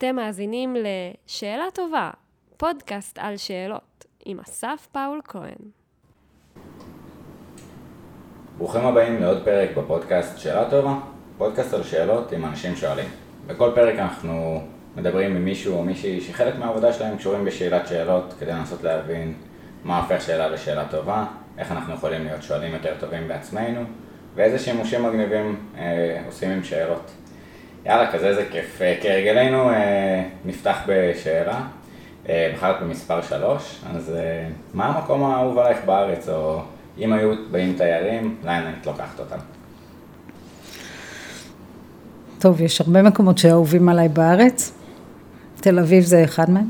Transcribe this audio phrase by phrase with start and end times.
[0.00, 2.10] אתם מאזינים ל"שאלה טובה",
[2.56, 5.70] פודקאסט על שאלות, עם אסף פאול כהן.
[8.58, 10.94] ברוכים הבאים לעוד פרק בפודקאסט שאלה טובה,
[11.38, 13.08] פודקאסט על שאלות עם אנשים שואלים.
[13.46, 14.62] בכל פרק אנחנו
[14.96, 19.34] מדברים עם מישהו או מישהי שחלק מהעבודה שלהם קשורים בשאלת שאלות כדי לנסות להבין
[19.84, 21.26] מה הופך שאלה לשאלה טובה,
[21.58, 23.80] איך אנחנו יכולים להיות שואלים יותר טובים בעצמנו
[24.34, 27.10] ואיזה שימושים מגניבים אה, עושים עם שאלות.
[27.86, 28.82] יאללה, כזה זה כיף.
[28.82, 31.60] אה, כהרגלנו אה, נפתח בשאלה,
[32.28, 34.12] אה, בחרת במספר שלוש, אז
[34.74, 36.60] מה המקום האהוב עלייך בארץ, או
[36.98, 39.36] אם היו באים תיירים, לאן היית לוקחת אותם?
[42.38, 44.72] טוב, יש הרבה מקומות שאהובים עליי בארץ.
[45.56, 46.66] תל אביב זה אחד מהם.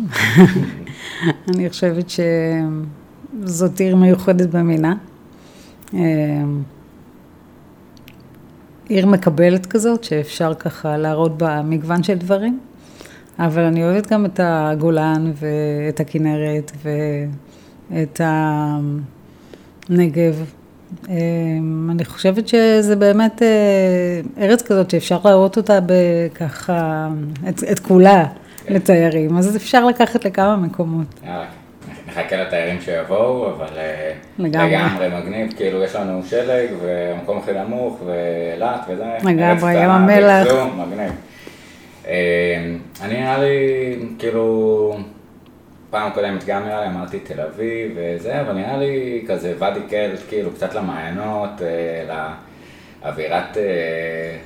[1.54, 4.94] אני חושבת שזאת עיר מיוחדת במינה.
[8.90, 12.60] עיר מקבלת כזאת, שאפשר ככה להראות בה מגוון של דברים,
[13.38, 16.72] אבל אני אוהבת גם את הגולן ואת הכנרת
[17.90, 18.20] ואת
[19.88, 20.44] הנגב.
[21.08, 21.14] אה,
[21.90, 27.08] אני חושבת שזה באמת אה, ארץ כזאת שאפשר להראות אותה בככה,
[27.48, 28.24] את, את כולה
[28.68, 31.06] לתיירים, אז אפשר לקחת לכמה מקומות.
[31.24, 31.46] יאללה,
[32.10, 34.70] נחכה לתיירים שיבואו, אבל אה, לגמרי.
[34.70, 40.46] לגמרי מגניב, כאילו יש לנו שלג והמקום הכי נמוך ואילת וזה, לגמרי, ים המלח.
[40.76, 41.12] מגניב.
[42.08, 42.14] אה,
[43.02, 44.96] אני נראה לי, כאילו,
[45.90, 50.20] פעם קודמת גם נראה לי אמרתי תל אביב וזה, אבל נראה לי כזה ואדי קלט,
[50.28, 52.28] כאילו קצת למעיינות, אה,
[53.04, 54.36] לאווירת אה,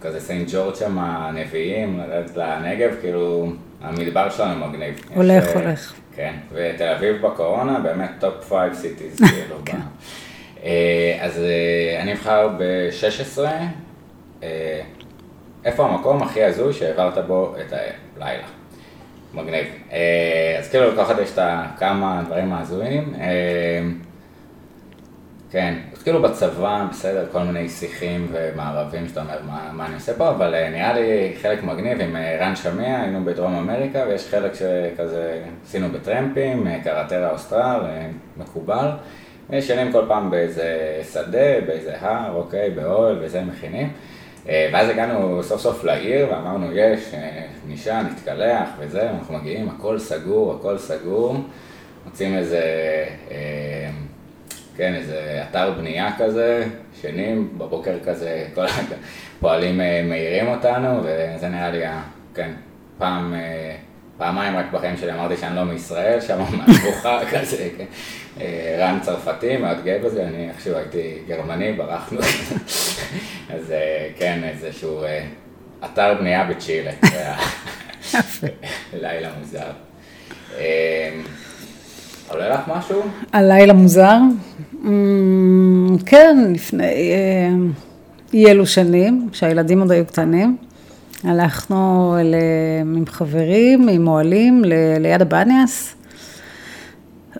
[0.00, 2.00] כזה סנט ג'ורג' שם, הנביאים,
[2.36, 5.04] לנגב, כאילו, המדבר שלנו מגניב.
[5.14, 6.01] הולך, הולך.
[6.16, 9.56] כן, ותל אביב בקורונה, באמת top five cities, כאילו.
[9.64, 9.80] כן.
[10.64, 13.40] אה, אז אה, אני אבחר ב-16,
[15.64, 17.72] איפה המקום הכי הזוי שהעברת בו את
[18.16, 18.46] הלילה?
[19.34, 19.66] מגניב.
[19.92, 23.14] אה, אז כאילו לכל אחד יש את הכמה דברים ההזויים.
[23.20, 23.80] אה,
[25.50, 30.30] כן, כאילו בצבא, בסדר, כל מיני שיחים ומערבים שאתה אומר מה, מה אני עושה פה,
[30.30, 34.52] אבל אה, נראה לי חלק מגניב עם אה, רן שמע, היינו בדרום אמריקה, ויש חלק
[34.54, 38.90] שכזה עשינו בטרמפים, אה, קראטרה אוסטרל, אה, מקובל.
[39.50, 43.92] וישנים כל פעם באיזה שדה, באיזה הר, אוקיי, באוהל, וזה מכינים.
[44.46, 47.14] ואז הגענו סוף סוף לעיר ואמרנו, יש,
[47.68, 51.36] נישה, נתקלח וזה, אנחנו מגיעים, הכל סגור, הכל סגור.
[52.06, 52.62] מוצאים איזה,
[53.30, 53.90] אה,
[54.76, 56.64] כן, איזה אתר בנייה כזה,
[56.98, 58.64] ישנים, בבוקר כזה, כל
[59.38, 61.84] הפועלים אה, מעירים אותנו, וזה נראה לי,
[62.34, 62.50] כן,
[62.98, 63.76] פעם, אה,
[64.18, 67.84] פעמיים רק בחיים שלי אמרתי שאני לא מישראל, שם מהבוכה כזה, כן.
[68.40, 72.20] אה, רן צרפתי, מאוד גאה בזה, אני איכשהו הייתי גרמני, ברחנו.
[73.54, 73.74] אז
[74.18, 75.04] כן, איזשהו
[75.84, 76.92] אתר בנייה בצ'ילה.
[79.02, 79.70] לילה מוזר.
[82.32, 83.00] אה, עולה לך משהו?
[83.32, 84.18] הלילה מוזר.
[84.84, 87.48] אמ, כן, לפני אה,
[88.34, 90.56] אי אלו שנים, כשהילדים עוד היו קטנים,
[91.24, 92.34] הלכנו ל-
[92.96, 95.94] עם חברים, עם אוהלים, ל- ליד הבניאס,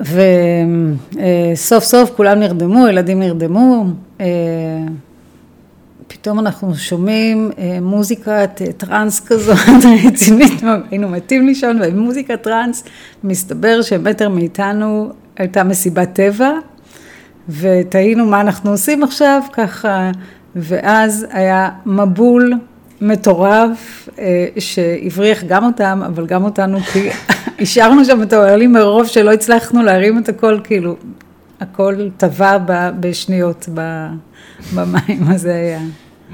[0.01, 3.85] וסוף סוף כולם נרדמו, ילדים נרדמו.
[6.13, 9.57] פתאום אנחנו שומעים אה, מוזיקת אה, טראנס כזאת
[10.07, 12.85] רצינית, היינו מתים לישון, ומוזיקת טראנס,
[13.25, 16.51] מסתבר שמטר מאיתנו הייתה מסיבת טבע,
[17.49, 20.11] ותהינו מה אנחנו עושים עכשיו, ככה,
[20.57, 22.53] ואז היה מבול
[23.01, 27.09] מטורף, אה, שהבריח גם אותם, אבל גם אותנו, כי
[27.61, 30.97] השארנו שם את האוהלים מרוב שלא הצלחנו להרים את הכל, כאילו,
[31.61, 32.59] הכל טבע
[33.01, 33.69] בשניות
[34.75, 35.81] במים, אז זה היה.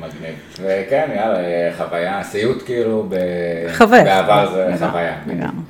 [0.00, 0.34] מגניב.
[0.60, 3.16] וכן, יאללה, חוויה, סיוט כאילו, ב...
[3.76, 4.04] חוויה.
[4.04, 5.16] בעבר זה לגמרי, חוויה.
[5.26, 5.62] לגמרי.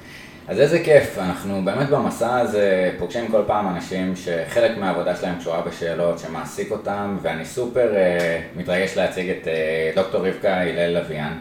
[0.49, 5.61] אז איזה כיף, אנחנו באמת במסע הזה פוגשים כל פעם אנשים שחלק מהעבודה שלהם קשורה
[5.61, 11.39] בשאלות שמעסיק אותם, ואני סופר אה, מתרגש להציג את אה, דוקטור רבקה הלל לוויאן,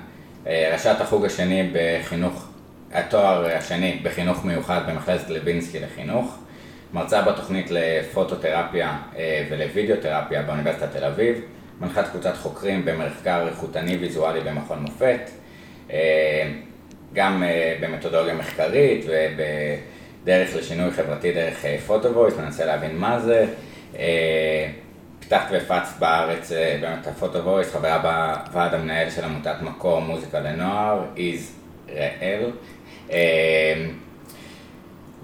[0.48, 2.48] אה, ראשת החוג השני בחינוך,
[2.94, 6.38] התואר השני בחינוך מיוחד במכללת לוינסקי לחינוך,
[6.94, 11.42] מרצה בתוכנית לפוטותרפיה אה, ולוידאותרפיה באוניברסיטת תל אביב,
[11.81, 15.29] מנחת קבוצת חוקרים במחקר איכותני ויזואלי במכון מופת.
[15.91, 16.51] אה,
[17.13, 23.45] גם אה, במתודולוגיה מחקרית ובדרך לשינוי חברתי דרך photovoice, מנסה להבין מה זה.
[24.00, 24.69] אה,
[25.19, 27.97] פיתחת והפצת בארץ אה, באמת את ה photovoice, חברה
[28.47, 31.56] בוועד המנהל של עמותת מקום מוזיקה לנוער, איז
[31.89, 32.51] ראל.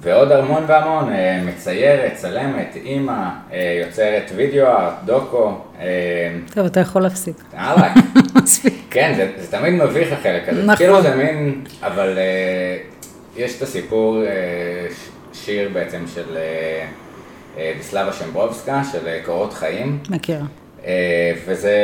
[0.04, 5.58] ועוד המון והמון, אה, מציירת, צלמת, אימא, אה, יוצרת וידאו ארט, דוקו.
[5.80, 5.86] אה,
[6.54, 7.36] טוב, אתה יכול להפסיק.
[7.58, 7.94] אהלן.
[8.44, 8.74] מספיק.
[8.90, 10.64] כן, זה, זה תמיד מביך החלק הזה.
[10.64, 10.76] נכון.
[10.76, 12.18] כאילו זה מין, אבל
[13.38, 14.18] יש את הסיפור,
[15.34, 16.38] שיר בעצם של
[17.56, 20.00] ויסלבה שמברובסקה, של קורות חיים.
[20.10, 20.46] מכירה.
[20.86, 21.78] אה, וזה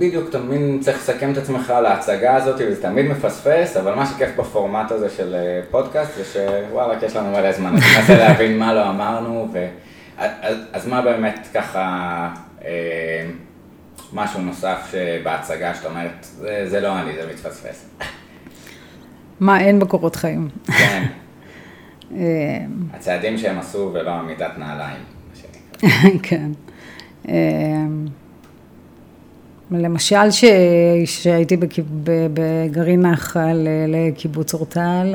[0.00, 4.28] בדיוק, מבין, צריך לסכם את עצמך על ההצגה הזאת, וזה תמיד מפספס, אבל מה שכיף
[4.36, 8.74] בפורמט הזה של אה, פודקאסט, זה שוואלה, יש לנו מלא זמן, אז ננסה להבין מה
[8.74, 9.66] לא אמרנו, ו...
[10.18, 12.28] אז, אז מה באמת ככה,
[12.64, 13.26] אה,
[14.12, 14.92] משהו נוסף
[15.24, 17.90] בהצגה, שאת אומרת, זה, זה לא אני, זה מתפספס.
[19.40, 20.48] מה אין בקורות חיים?
[20.66, 21.02] כן,
[22.16, 22.58] אה,
[22.94, 25.00] הצעדים שהם עשו ולא עמידת נעליים,
[25.30, 26.10] מה שנקרא.
[26.28, 26.50] כן.
[29.74, 30.44] אה, למשל, ש...
[31.04, 31.84] שהייתי בקיב...
[32.04, 35.14] ב- בגרעין נחל אה, לקיבוץ אורטל,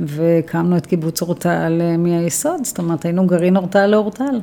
[0.00, 4.40] והקמנו את קיבוץ אורטל אה, מהיסוד, זאת אומרת, היינו גרעין אורטל לאורטל,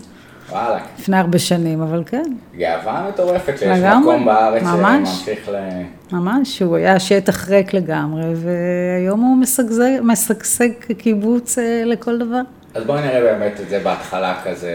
[0.50, 2.24] וואלה, לפני הרבה שנים, אבל כן,
[2.57, 5.10] גאווה מטורפת שיש לגמרי, מקום בארץ ממש.
[5.10, 5.56] שממשיך ל...
[6.12, 10.69] ממש, הוא היה שטח ריק לגמרי, והיום הוא משגשג,
[11.57, 12.42] אה, לכל דבר.
[12.74, 14.71] אז בואי נראה באמת את זה בהתחלה כזה,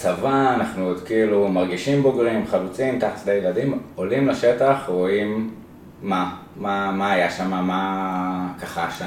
[0.00, 5.50] צבא, אנחנו עוד כאילו מרגישים בוגרים, חלוצים, תחת ילדים, עולים לשטח, רואים
[6.02, 9.02] מה, מה, מה היה שם, מה ככה, ש...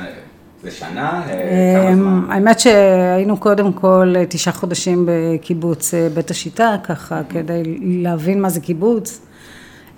[0.63, 1.21] זה שנה?
[1.29, 2.21] אה, כמה אמ, זמן?
[2.29, 8.49] האמת שהיינו קודם כל אה, תשעה חודשים בקיבוץ אה, בית השיטה, ככה כדי להבין מה
[8.49, 9.21] זה קיבוץ,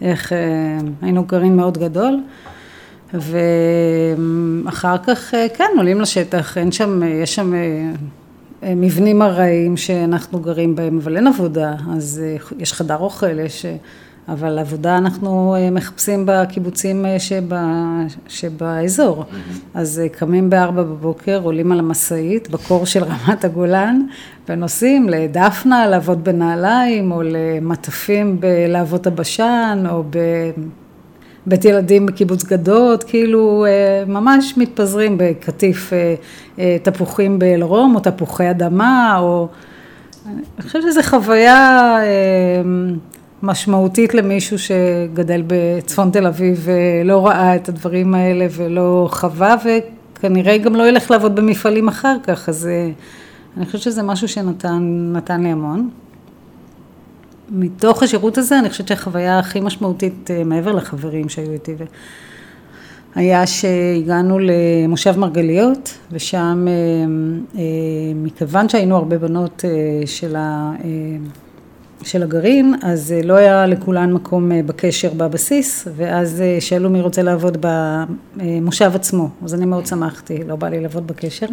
[0.01, 0.31] איך
[1.01, 2.19] היינו גרעין מאוד גדול,
[3.13, 7.53] ואחר כך כן עולים לשטח, אין שם, יש שם
[8.65, 13.65] מבנים ארעיים שאנחנו גרים בהם, אבל אין עבודה, אז אה, יש חדר אוכל, יש...
[13.65, 13.75] אה,
[14.27, 17.63] אבל עבודה אנחנו אה, מחפשים בקיבוצים שבה,
[18.27, 19.25] שבאזור.
[19.73, 24.01] אז אה, קמים בארבע בבוקר, עולים על המשאית בקור של רמת הגולן,
[24.49, 30.03] ונוסעים לדפנה לעבוד בנעליים, או למטפים בלהבות הבשן, או
[31.47, 36.15] בבית ילדים בקיבוץ גדות, כאילו אה, ממש מתפזרים בקטיף אה,
[36.59, 39.47] אה, תפוחים באלרום, או תפוחי אדמה, או...
[40.25, 41.97] אני חושבת שזו חוויה
[43.43, 49.55] משמעותית למישהו שגדל בצפון תל אביב ולא ראה את הדברים האלה ולא חווה,
[50.15, 52.69] וכנראה גם לא ילך לעבוד במפעלים אחר כך, אז
[53.57, 55.89] אני חושבת שזה משהו שנתן נתן לי המון.
[57.49, 61.75] מתוך השירות הזה, אני חושבת שהחוויה הכי משמעותית, אה, מעבר לחברים שהיו איתי,
[63.15, 66.73] היה שהגענו למושב מרגליות, ושם, אה,
[67.59, 67.63] אה,
[68.15, 69.63] מכיוון שהיינו הרבה בנות
[70.05, 70.71] של, ה,
[72.03, 77.65] של הגרעין, אז לא היה לכולן מקום בקשר בבסיס, ואז שאלו מי רוצה לעבוד
[78.35, 81.47] במושב עצמו, אז אני מאוד שמחתי, לא בא לי לעבוד בקשר.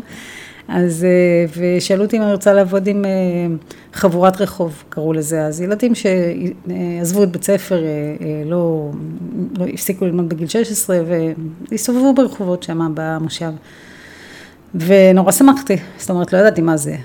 [0.68, 1.44] אז, אה,
[1.76, 3.10] ושאלו אותי אם אני רוצה לעבוד עם אה,
[3.92, 5.60] חבורת רחוב, קראו לזה אז.
[5.60, 7.88] ילדים שעזבו את בית ספר, אה,
[8.20, 8.90] אה, לא,
[9.58, 10.98] לא הפסיקו ללמוד בגיל 16,
[11.70, 13.50] והסתובבו ברחובות שם במושב.
[14.74, 16.96] ונורא שמחתי, זאת אומרת, לא ידעתי מה זה.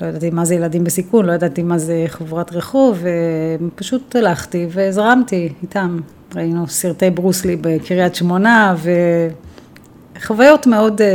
[0.00, 3.04] לא ידעתי מה זה ילדים בסיכון, לא ידעתי מה זה חבורת רחוב,
[3.60, 6.00] ופשוט הלכתי וזרמתי איתם.
[6.36, 8.74] ראינו סרטי ברוסלי בקריית שמונה,
[10.16, 11.06] וחוויות מאוד אה,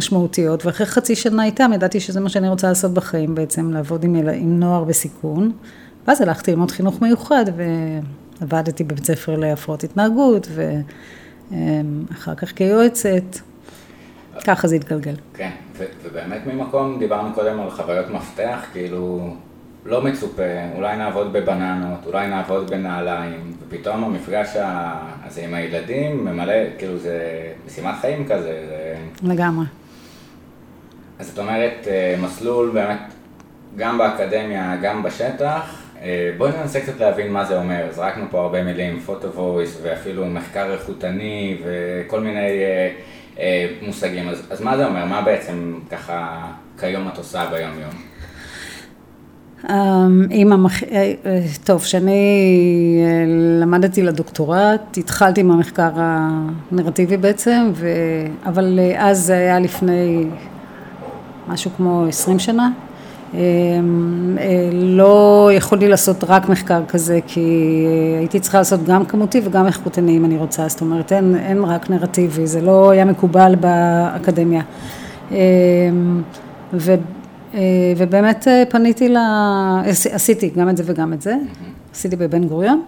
[0.00, 4.14] משמעותיות, ואחרי חצי שנה איתם ידעתי שזה מה שאני רוצה לעשות בחיים בעצם, לעבוד עם.
[4.16, 5.52] עם נוער בסיכון.
[6.06, 7.44] ואז הלכתי ללמוד חינוך מיוחד,
[8.40, 10.48] ועבדתי בבית ספר להפרעות התנהגות,
[11.50, 13.38] ואחר כך כיועצת.
[14.46, 15.14] ככה זה התגלגל.
[15.34, 19.34] כן, ו- ובאמת ממקום, דיברנו קודם על חוויות מפתח, כאילו
[19.86, 20.42] לא מצופה,
[20.76, 24.56] אולי נעבוד בבננות, אולי נעבוד בנעליים, ופתאום המפגש
[25.24, 27.18] הזה עם הילדים ממלא, כאילו זה
[27.66, 28.64] משימת חיים כזה.
[28.68, 28.94] זה...
[29.22, 29.64] לגמרי.
[31.20, 32.98] אז את אומרת, אה, מסלול באמת,
[33.76, 35.82] גם באקדמיה, גם בשטח.
[36.02, 37.86] אה, בואי ננסה קצת להבין מה זה אומר.
[37.90, 42.90] זרקנו פה הרבה מילים, פוטו וויס, ואפילו מחקר איכותני, וכל מיני אה,
[43.38, 44.28] אה, מושגים.
[44.28, 45.04] אז, אז מה זה אומר?
[45.04, 46.46] מה בעצם ככה
[46.80, 48.10] כיום את עושה ביום-יום?
[49.70, 50.82] אמ, עם המח...
[50.82, 51.12] אה,
[51.64, 52.22] טוב, כשאני
[53.60, 57.88] למדתי לדוקטורט, התחלתי עם המחקר הנרטיבי בעצם, ו...
[58.46, 60.26] אבל אז זה היה לפני
[61.50, 62.70] משהו כמו 20 שנה.
[63.34, 63.38] אמ,
[64.40, 67.40] אה, לא יכולתי לעשות רק מחקר כזה, כי
[67.86, 71.64] אה, הייתי צריכה לעשות גם כמותי וגם איכותני אם אני רוצה, זאת אומרת אין, אין
[71.64, 74.62] רק נרטיבי, זה לא היה מקובל באקדמיה.
[75.30, 75.36] אמ,
[76.72, 76.94] ו...
[77.54, 77.60] אה,
[77.96, 79.16] ובאמת פניתי ל...
[80.12, 81.34] עשיתי גם את זה וגם את זה,
[81.92, 82.82] עשיתי בבן גוריון,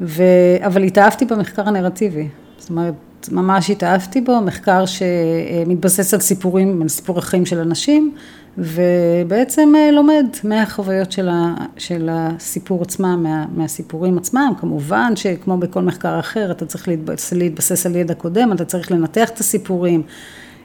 [0.00, 0.22] ו...
[0.66, 2.28] אבל התאהבתי במחקר הנרטיבי.
[2.58, 2.94] זאת אומרת,
[3.32, 8.14] ממש התאהבתי בו, מחקר שמתבסס על סיפורים, על סיפור החיים של אנשים,
[8.58, 15.82] ובעצם אה, לומד מהחוויות של, ה, של הסיפור עצמם, מה, מהסיפורים עצמם, כמובן שכמו בכל
[15.82, 20.02] מחקר אחר, אתה צריך להתבסס, להתבסס על ידע קודם, אתה צריך לנתח את הסיפורים,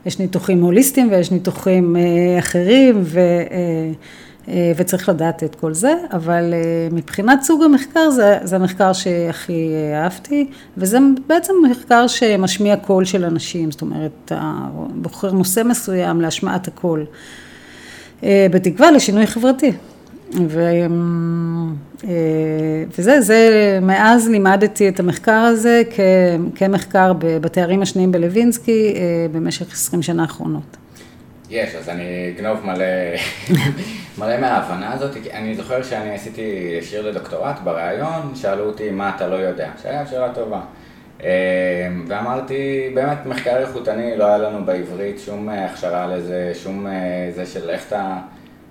[0.05, 3.19] יש ניתוחים הוליסטיים ויש ניתוחים אה, אחרים, ו...
[3.19, 3.91] אה,
[4.75, 6.53] וצריך לדעת את כל זה, אבל
[6.91, 13.71] מבחינת סוג המחקר זה, זה המחקר שהכי אהבתי, וזה בעצם מחקר שמשמיע קול של אנשים,
[13.71, 14.31] זאת אומרת,
[14.95, 17.05] בוחר נושא מסוים להשמעת הקול.
[18.23, 19.71] אה, בתקווה לשינוי חברתי.
[20.47, 20.61] ו...
[22.03, 22.09] אה,
[22.97, 25.99] וזה, זה, מאז לימדתי את המחקר הזה כ...
[26.55, 30.77] כמחקר בתארים השניים בלווינסקי אה, במשך עשרים שנה האחרונות.
[31.51, 32.85] יש, אז אני אגנוב מלא,
[34.19, 39.27] מלא מההבנה הזאת, כי אני זוכר שאני עשיתי שיר לדוקטורט בריאיון, שאלו אותי מה אתה
[39.27, 40.61] לא יודע, שהיה שאלה טובה.
[41.21, 41.27] אמ,
[42.07, 47.45] ואמרתי, באמת מחקר איכותני, לא היה לנו בעברית שום אה, הכשרה לזה, שום אה, זה
[47.45, 48.17] של איך אתה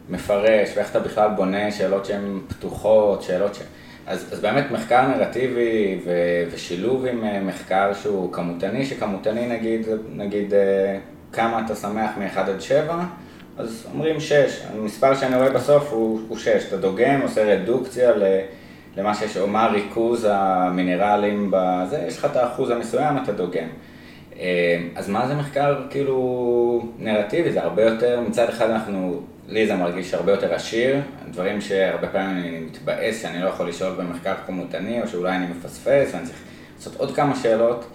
[0.08, 3.58] מפרש ואיך אתה בכלל בונה שאלות שהן פתוחות, שאלות ש...
[4.06, 6.10] אז, אז באמת מחקר נרטיבי ו,
[6.50, 10.54] ושילוב עם אה, מחקר שהוא כמותני, שכמותני נגיד, נגיד
[11.32, 13.04] כמה אתה שמח מ-1 עד 7,
[13.58, 18.22] אז אומרים 6, המספר שאני רואה בסוף הוא, הוא 6, אתה דוגם, עושה רדוקציה ל...
[18.96, 23.68] למה שיש, או מה ריכוז המינרלים בזה, יש לך את האחוז המסוים, אתה דוגם.
[24.38, 27.52] אה, אז מה זה מחקר כאילו נרטיבי?
[27.52, 32.36] זה הרבה יותר, מצד אחד אנחנו, לי זה מרגיש הרבה יותר עשיר, דברים שהרבה פעמים
[32.36, 36.38] אני מתבאס שאני לא יכול לשאול במחקר כמותני, או שאולי אני מפספס ואני צריך
[36.76, 37.86] לעשות עוד כמה שאלות.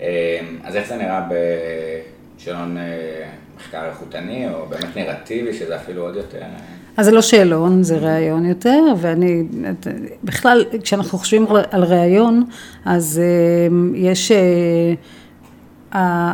[0.00, 2.15] אה, אז איך זה נראה בשאלון
[2.48, 6.42] אה, מחקר איכותני, או באמת נרטיבי, שזה אפילו עוד יותר...
[6.96, 9.44] אז זה לא שאלון, זה ראיון יותר, ואני,
[10.24, 12.44] בכלל, כשאנחנו חושבים על ראיון,
[12.84, 14.94] אז אה, יש אה,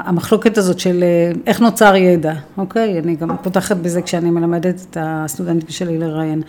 [0.05, 2.99] המחלוקת הזאת של אה, איך נוצר ידע, אוקיי?
[2.99, 6.43] אני גם פותחת בזה כשאני מלמדת את הסטודנטים שלי לראיין.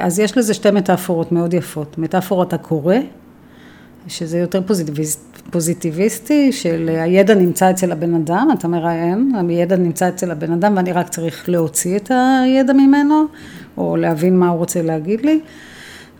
[0.00, 1.98] אז יש לזה שתי מטאפורות מאוד יפות.
[1.98, 2.96] מטאפורת הקורא,
[4.08, 10.30] שזה יותר פוזיטיביסט, פוזיטיביסטי, של הידע נמצא אצל הבן אדם, אתה מראיין, הידע נמצא אצל
[10.30, 13.24] הבן אדם ואני רק צריך להוציא את הידע ממנו,
[13.76, 15.40] או להבין מה הוא רוצה להגיד לי.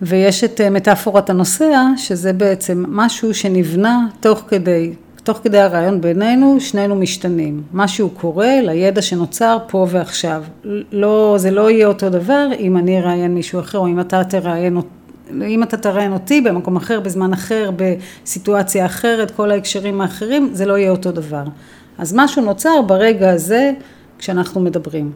[0.02, 4.92] ויש את אה, מטאפורת הנוסע, שזה בעצם משהו שנבנה תוך כדי,
[5.22, 7.62] תוך כדי הרעיון בינינו, שנינו משתנים.
[7.72, 10.44] משהו קורה לידע שנוצר פה ועכשיו.
[10.92, 14.78] לא, זה לא יהיה אותו דבר אם אני אראיין מישהו אחר, או אם אתה תראיין.
[15.30, 20.78] אם אתה תראיין אותי במקום אחר, בזמן אחר, בסיטואציה אחרת, כל ההקשרים האחרים, זה לא
[20.78, 21.44] יהיה אותו דבר.
[21.98, 23.72] אז משהו נוצר ברגע הזה
[24.18, 25.12] כשאנחנו מדברים.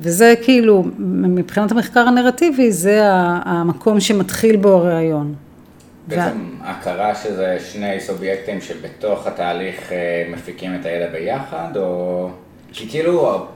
[0.00, 3.00] וזה כאילו, מבחינת המחקר הנרטיבי, זה
[3.44, 5.34] המקום שמתחיל בו הרעיון.
[6.06, 12.30] בעצם הכרה שזה שני סובייקטים שבתוך התהליך אה, מפיקים את הידע ביחד, או...
[12.72, 13.46] כי כאילו,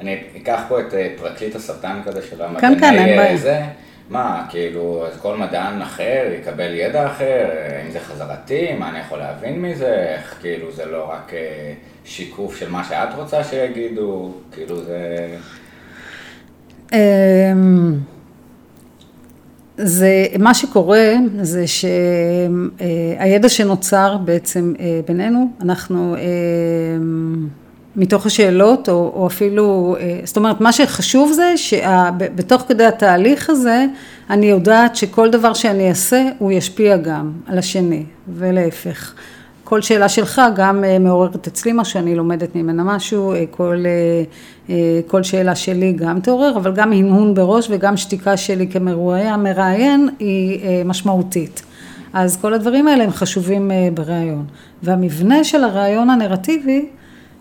[0.00, 3.36] אני אקח פה את אה, פרקליט הסרטן כזה של המדעני כן, כן, אין בעיה.
[3.36, 3.62] זה.
[4.08, 7.48] מה, כאילו, אז כל מדען אחר יקבל ידע אחר,
[7.86, 11.72] אם זה חזרתי, מה אני יכול להבין מזה, איך כאילו זה לא רק אה,
[12.04, 15.28] שיקוף של מה שאת רוצה שיגידו, כאילו זה...
[16.92, 17.98] אמ,
[19.76, 26.16] זה, מה שקורה זה שהידע שנוצר בעצם אה, בינינו, אנחנו
[27.98, 33.86] מתוך השאלות, או, או אפילו, אה, זאת אומרת, מה שחשוב זה שבתוך כדי התהליך הזה,
[34.30, 39.14] אני יודעת שכל דבר שאני אעשה, הוא ישפיע גם על השני, ולהפך.
[39.64, 43.84] כל שאלה שלך גם אה, מעוררת אצלי משהו, אני לומדת ממנה משהו, אה, כל,
[45.06, 51.62] כל שאלה שלי גם תעורר, אבל גם הנהון בראש וגם שתיקה שלי כמראיין היא משמעותית.
[52.12, 54.44] אז כל הדברים האלה הם חשובים בראיון.
[54.82, 56.86] והמבנה של הראיון הנרטיבי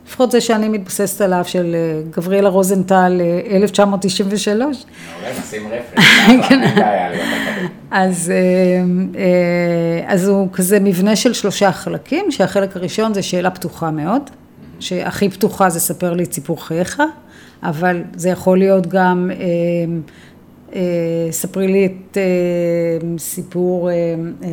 [0.07, 3.21] לפחות זה שאני מתבססת עליו, של אה, גבריאלה רוזנטל,
[3.51, 4.77] 1993.
[4.77, 6.61] אה, מעולה, נשים רפרנס, כן.
[7.91, 8.33] אז,
[9.15, 14.21] אה, אז הוא כזה מבנה של שלושה חלקים, שהחלק הראשון זה שאלה פתוחה מאוד,
[14.79, 17.01] שהכי פתוחה זה ספר לי את סיפור חייך,
[17.63, 19.31] אבל זה יכול להיות גם
[21.31, 23.95] ספרי לי את אה, סיפור אה,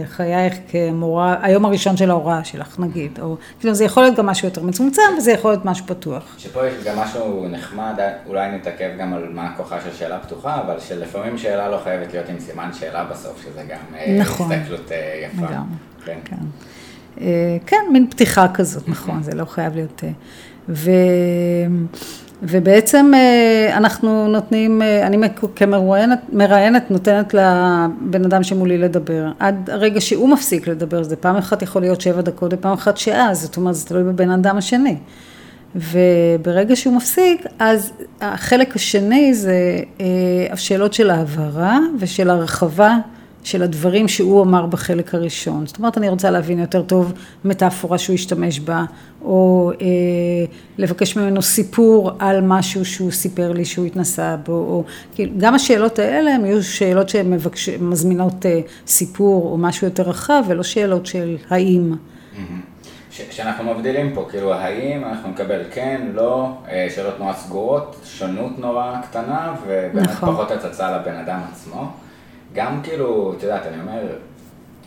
[0.06, 4.49] חייך כמורה, היום הראשון של ההוראה שלך נגיד, או כאילו זה יכול להיות גם משהו
[4.49, 6.35] יותר מצומצם וזה יכול להיות משהו פתוח.
[6.38, 10.80] שפה יש גם משהו נחמד, אולי נתעכב גם על מה הכוחה של שאלה פתוחה, אבל
[10.80, 14.90] שלפעמים שאלה לא חייבת להיות עם סימן שאלה בסוף, שזה גם נכון, הסתכלות
[15.25, 15.47] יפה.
[15.47, 16.18] לגמרי, כן.
[16.25, 16.37] כן.
[17.66, 20.02] כן, מין פתיחה כזאת, נכון, זה לא חייב להיות...
[20.68, 20.90] ו...
[22.48, 30.00] ובעצם אה, אנחנו נותנים, אה, אני כמרואיינת, מראיינת נותנת לבן אדם שמולי לדבר, עד הרגע
[30.00, 33.74] שהוא מפסיק לדבר, זה פעם אחת יכול להיות שבע דקות ופעם אחת שעה, זאת אומרת
[33.74, 34.96] זה תלוי בבן אדם השני.
[35.76, 40.06] וברגע שהוא מפסיק, אז החלק השני זה אה,
[40.50, 42.98] השאלות של ההבהרה ושל הרחבה
[43.44, 45.66] של הדברים שהוא אמר בחלק הראשון.
[45.66, 47.12] זאת אומרת, אני רוצה להבין יותר טוב
[47.44, 48.84] מטאפורה שהוא השתמש בה,
[49.22, 49.86] או אה,
[50.78, 54.84] לבקש ממנו סיפור על משהו שהוא סיפר לי שהוא התנסה בו, או
[55.14, 57.38] כאילו, גם השאלות האלה הן יהיו שאלות שהן
[57.80, 61.94] מזמינות אה, סיפור או משהו יותר רחב, ולא שאלות של האם.
[63.28, 69.00] כשאנחנו מבדילים פה, כאילו האם אנחנו נקבל כן, לא, אה, שאלות נורא סגורות, שונות נורא
[69.02, 70.32] קטנה, ובאמת נכון.
[70.32, 71.92] פחות הצצה לבן אדם עצמו.
[72.54, 74.02] גם כאילו, את יודעת, אני אומר,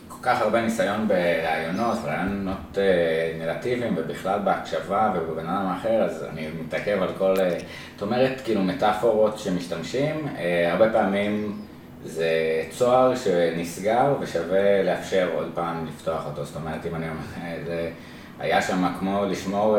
[0.08, 6.48] כל כך הרבה ניסיון ברעיונות, רעיונות אה, נרטיביים, ובכלל בהקשבה ובבן אדם האחר, אז אני
[6.64, 7.58] מתעכב על כל, אה,
[7.96, 11.60] את אומרת, כאילו מטאפורות שמשתמשים, אה, הרבה פעמים
[12.04, 12.30] זה
[12.70, 17.90] צוהר שנסגר ושווה לאפשר עוד פעם לפתוח אותו, זאת אומרת, אם אני אומר, זה
[18.38, 19.78] היה שם כמו לשמור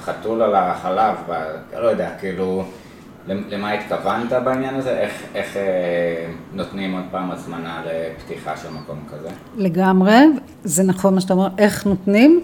[0.00, 1.16] חתול על החלב,
[1.72, 2.64] לא יודע, כאילו...
[3.28, 4.90] למה התכוונת בעניין הזה?
[4.98, 9.28] איך, איך אה, נותנים עוד פעם הזמנה לפתיחה של מקום כזה?
[9.56, 10.16] לגמרי,
[10.64, 12.42] זה נכון מה שאתה אומר, איך נותנים?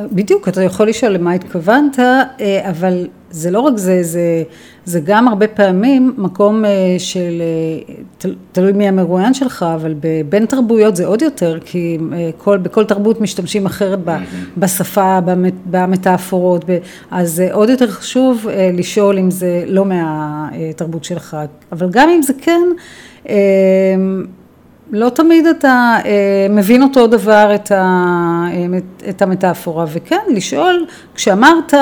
[0.00, 4.42] בדיוק, אתה יכול לשאול למה התכוונת, אה, אבל זה לא רק זה, זה,
[4.84, 9.94] זה גם הרבה פעמים מקום אה, של, אה, תלוי מי המרואיין שלך, אבל
[10.28, 11.98] בין תרבויות זה עוד יותר, כי
[12.38, 13.98] כל, בכל תרבות משתמשים אחרת
[14.56, 15.18] בשפה,
[15.70, 16.64] במטאפורות,
[17.10, 21.36] אז עוד יותר חשוב לשאול אם זה לא מהתרבות שלך,
[21.72, 22.68] אבל גם אם זה כן,
[24.90, 27.84] לא תמיד אתה אה, מבין אותו דבר את, ה,
[28.52, 28.78] אה,
[29.08, 31.74] את המטאפורה, וכן, לשאול, כשאמרת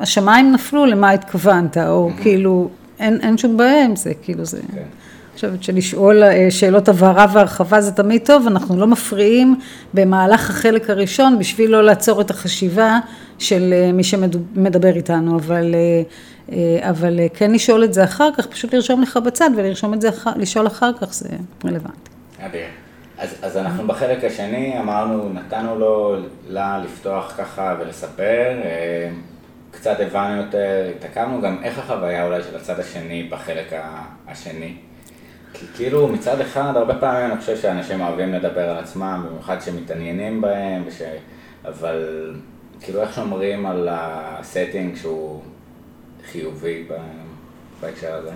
[0.00, 2.10] השמיים נפלו, למה התכוונת, או.
[2.22, 4.60] כאילו, אין, אין שום בעיה עם זה, כאילו זה...
[4.74, 4.82] כן.
[5.34, 9.56] חושבת שלשאול אה, שאלות הבהרה והרחבה זה תמיד טוב, אנחנו לא מפריעים
[9.94, 12.98] במהלך החלק הראשון בשביל לא לעצור את החשיבה
[13.38, 15.74] של מי שמדבר איתנו, אבל,
[16.80, 20.66] אבל כן לשאול את זה אחר כך, פשוט לרשום לך בצד ולרשום את זה, לשאול
[20.66, 21.28] אחר כך זה
[21.64, 22.17] רלוונטי.
[22.40, 22.66] אדיר.
[23.18, 26.16] אז, אז אנחנו בחלק השני אמרנו, נתנו לו,
[26.48, 29.10] לה לפתוח ככה ולספר, אה,
[29.70, 33.72] קצת הבנו יותר, התעכבנו גם איך החוויה אולי של הצד השני בחלק
[34.28, 34.74] השני.
[35.52, 40.40] כי כאילו מצד אחד, הרבה פעמים אני חושב שאנשים אוהבים לדבר על עצמם, במיוחד שמתעניינים
[40.40, 41.02] בהם, וש...
[41.64, 42.34] אבל
[42.80, 45.42] כאילו איך שומרים על הסטינג שהוא
[46.32, 46.88] חיובי
[47.80, 48.30] בהקשר הזה?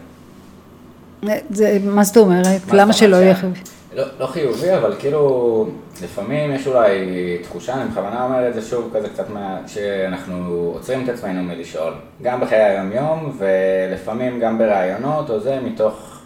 [1.51, 2.61] זה, מה זאת אומרת?
[2.73, 3.61] למה שלא יהיה חיובי?
[3.95, 5.67] לא, לא חיובי, אבל כאילו,
[6.03, 6.99] לפעמים יש אולי
[7.43, 9.59] תחושה, אני בכוונה אומר את זה שוב כזה קצת מה...
[9.67, 11.93] שאנחנו עוצרים את עצמנו מלשאול.
[12.23, 16.21] גם בחיי היום-יום, ולפעמים גם ברעיונות, או זה, מתוך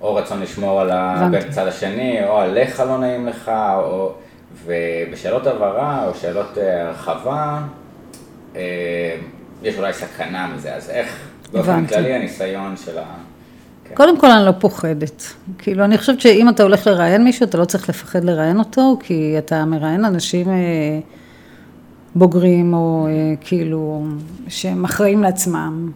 [0.00, 4.12] או רצון לשמור על הצד השני, או עליך לא נעים לך, או...
[4.64, 7.58] ובשאלות הבהרה, או שאלות אה, הרחבה,
[8.56, 9.16] אה,
[9.62, 13.04] יש אולי סכנה מזה, אז איך, באופן כללי, הניסיון של ה...
[13.94, 15.22] קודם כל אני לא פוחדת.
[15.58, 19.34] כאילו, אני חושבת שאם אתה הולך לראיין מישהו, אתה לא צריך לפחד לראיין אותו, כי
[19.38, 21.00] אתה מראיין אנשים אה,
[22.14, 24.04] בוגרים, או אה, כאילו,
[24.48, 25.92] שהם אחראים לעצמם,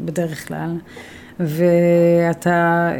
[0.00, 0.76] בדרך כלל.
[1.40, 2.94] ואתה אה,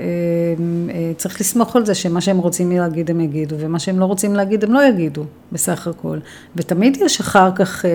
[0.94, 4.34] אה, צריך לסמוך על זה שמה שהם רוצים להגיד הם יגידו, ומה שהם לא רוצים
[4.34, 6.18] להגיד הם לא יגידו, בסך הכל.
[6.56, 7.90] ותמיד יש אחר כך אה,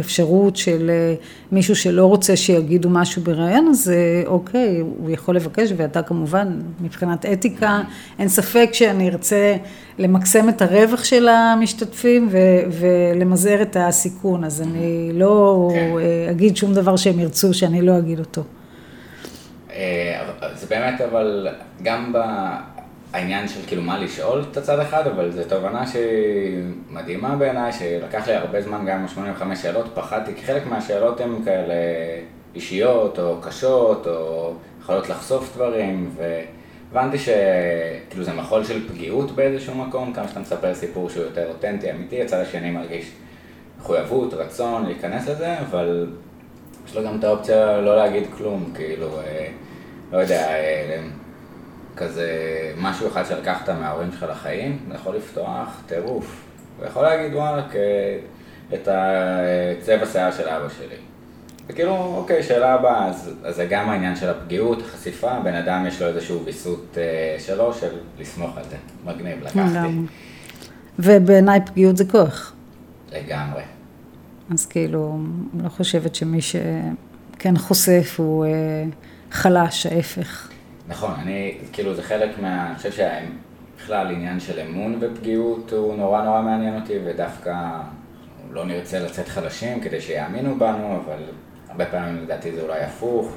[0.00, 0.90] אפשרות של
[1.52, 3.92] מישהו שלא רוצה שיגידו משהו בראיין, אז
[4.26, 7.80] אוקיי, הוא יכול לבקש, ואתה כמובן, מבחינת אתיקה,
[8.18, 9.56] אין ספק שאני ארצה
[9.98, 12.28] למקסם את הרווח של המשתתפים
[12.80, 16.30] ולמזער את הסיכון, אז אני לא כן.
[16.30, 18.42] אגיד שום דבר שהם ירצו שאני לא אגיד אותו.
[19.76, 21.48] אה, זה באמת אבל
[21.82, 22.12] גם
[23.12, 28.28] בעניין של כאילו מה לשאול את הצד אחד, אבל זו תובנה שהיא מדהימה בעיניי, שלקח
[28.28, 31.74] לי הרבה זמן גם עם 85 שאלות, פחדתי, כי חלק מהשאלות הן כאלה
[32.54, 40.12] אישיות או קשות, או יכולות לחשוף דברים, והבנתי שכאילו זה מחול של פגיעות באיזשהו מקום,
[40.12, 43.10] כמה שאתה מספר סיפור שהוא יותר אותנטי, אמיתי, הצד השני מרגיש
[43.78, 46.06] מחויבות, רצון להיכנס לזה, אבל
[46.86, 49.08] יש לו גם את האופציה לא להגיד כלום, כאילו...
[50.12, 51.02] אה, לא יודע, אה,
[51.96, 52.30] כזה
[52.76, 56.42] משהו אחד שלקחת מההורים שלך לחיים, זה יכול לפתוח טירוף.
[56.78, 57.62] הוא יכול להגיד, וואלה,
[58.74, 60.96] את הצבע שיער של אבא שלי.
[61.68, 66.02] וכאילו, אוקיי, שאלה הבאה, אז, אז זה גם העניין של הפגיעות, החשיפה, בן אדם יש
[66.02, 68.76] לו איזשהו ויסות אה, שלו של לסמוך על זה.
[69.04, 69.60] מגניב, לקחתי.
[70.98, 72.52] ובעיניי פגיעות זה כוח.
[73.12, 73.62] לגמרי.
[74.50, 75.18] אז כאילו,
[75.64, 76.56] לא חושבת שמי ש...
[77.38, 78.50] כן חושף, הוא אה,
[79.30, 80.48] חלש, ההפך.
[80.88, 82.66] נכון, אני, כאילו זה חלק מה...
[82.66, 87.54] אני חושב שבכלל עניין של אמון ופגיעות הוא נורא נורא מעניין אותי, ודווקא
[88.50, 91.22] לא נרצה לצאת חלשים כדי שיאמינו בנו, אבל
[91.68, 93.32] הרבה פעמים לדעתי זה אולי הפוך,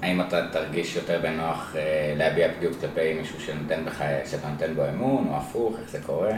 [0.00, 4.82] והאם אתה תרגיש יותר בנוח אה, להביע פגיעות כלפי מישהו שנותן בך, שאתה נותן בו
[4.88, 6.32] אמון, או הפוך, איך זה קורה?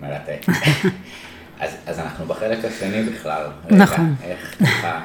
[0.00, 0.40] מרתק.
[1.60, 3.46] אז, אז אנחנו בחלק השני בכלל.
[3.70, 4.14] נכון.
[4.22, 5.00] איך ככה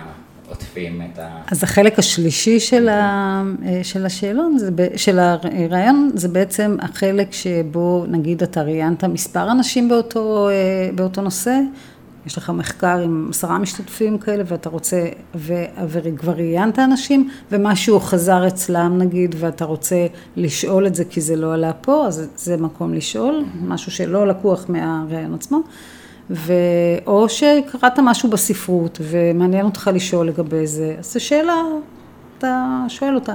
[0.53, 1.37] עוטפים את ה...
[1.51, 3.43] אז החלק השלישי של, ה,
[3.83, 9.89] של השאלון, זה, ב- של הרעיון, זה בעצם החלק שבו נגיד אתה ראיינת מספר אנשים
[9.89, 11.59] באותו, אה, באותו נושא,
[12.25, 15.53] יש לך מחקר עם עשרה משתתפים כאלה ואתה רוצה, ו,
[15.87, 21.53] וכבר ראיינת אנשים ומשהו חזר אצלם נגיד ואתה רוצה לשאול את זה כי זה לא
[21.53, 25.61] עלה פה, אז זה מקום לשאול, משהו שלא לקוח מהראיון עצמו.
[26.29, 26.53] ו...
[27.07, 31.61] או שקראת משהו בספרות ומעניין אותך לשאול לגבי זה, אז זו שאלה,
[32.37, 33.33] אתה שואל אותה.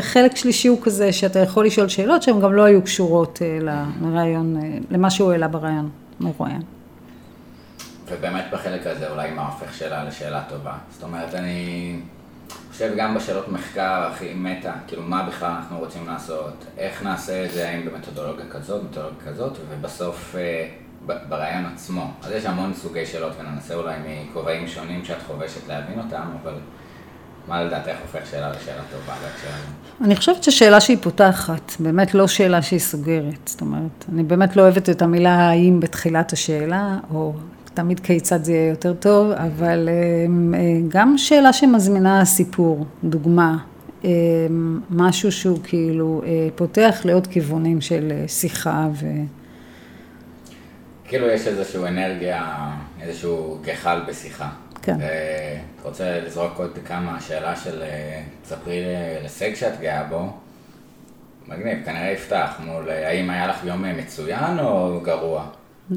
[0.00, 3.58] חלק שלישי הוא כזה שאתה יכול לשאול שאלות שהן גם לא היו קשורות אה,
[4.00, 6.62] לרעיון, אה, למה שהוא העלה ברעיון, מרואיין.
[8.08, 10.74] ובאמת בחלק הזה אולי מה הופך שאלה לשאלה טובה.
[10.90, 11.96] זאת אומרת, אני
[12.72, 17.50] חושב גם בשאלות מחקר הכי מטה, כאילו מה בכלל אנחנו רוצים לעשות, איך נעשה את
[17.50, 20.68] זה, האם במתודולוגיה כזאת, מתודולוגיה כזאת, ובסוף אה,
[21.06, 22.10] ברעיון עצמו.
[22.22, 23.94] אז יש המון סוגי שאלות וננסה אולי
[24.30, 26.54] מכובעים שונים שאת חובשת להבין אותם, אבל
[27.48, 30.04] מה לדעתך הופך שאלה לשאלה טובה בהקשר הזה?
[30.04, 33.48] אני חושבת ששאלה שהיא פותחת, באמת לא שאלה שהיא סוגרת.
[33.48, 37.32] זאת אומרת, אני באמת לא אוהבת את המילה האם בתחילת השאלה, או
[37.74, 39.94] תמיד כיצד זה יהיה יותר טוב, אבל אה,
[40.58, 43.56] אה, גם שאלה שמזמינה סיפור, דוגמה,
[44.04, 44.10] אה,
[44.90, 46.22] משהו שהוא כאילו
[46.54, 49.06] פותח לעוד כיוונים של שיחה ו...
[51.04, 54.48] כאילו יש איזושהי אנרגיה, איזשהו גחל בשיחה.
[54.82, 54.96] כן.
[55.80, 57.82] אתה רוצה לזרוק עוד כמה שאלה של,
[58.42, 58.82] תספרי
[59.20, 60.32] להישג שאת גאה בו.
[61.48, 65.46] מגניב, כנראה יפתח מול, האם היה לך יום מצוין או גרוע?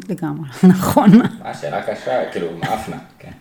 [0.10, 1.10] לגמרי, נכון.
[1.44, 3.32] מה, שאלה קשה, כאילו, מאפנה, כן.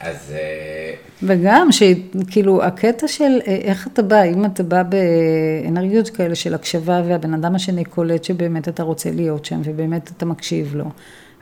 [0.00, 0.32] אז...
[0.32, 6.54] אה, וגם שכאילו הקטע של אה, איך אתה בא, אם אתה בא באנרגיות כאלה של
[6.54, 10.84] הקשבה והבן אדם השני קולט שבאמת אתה רוצה להיות שם ובאמת אתה מקשיב לו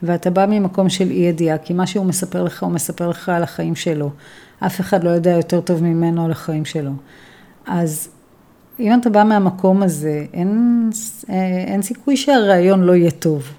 [0.03, 3.43] ואתה בא ממקום של אי ידיעה כי מה שהוא מספר לך הוא מספר לך על
[3.43, 4.11] החיים שלו.
[4.67, 6.91] אף אחד לא יודע יותר טוב ממנו על החיים שלו.
[7.67, 8.09] אז
[8.81, 10.91] אם אתה בא מהמקום הזה אין,
[11.31, 13.53] אה, אין סיכוי שהרעיון לא יהיה טוב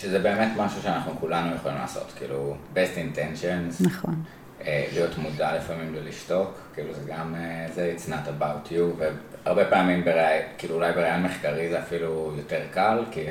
[0.00, 3.86] שזה באמת משהו שאנחנו כולנו יכולים לעשות, כאילו, best intentions.
[3.86, 4.22] נכון.
[4.66, 9.02] אה, להיות מודע לפעמים ללשתוק, כאילו זה גם, אה, זה it's not about you,
[9.44, 13.24] והרבה פעמים, בראי, כאילו אולי בראיין מחקרי זה אפילו יותר קל, כי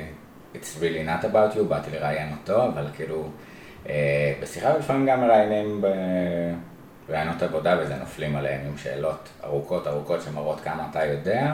[0.56, 3.30] it's really not about you, באתי לראיין אותו, אבל כאילו,
[3.90, 5.82] אה, בשיחה לפעמים גם מראיינים
[7.08, 11.54] בראיינות עבודה וזה נופלים עליהם עם שאלות ארוכות ארוכות שמראות כמה אתה יודע,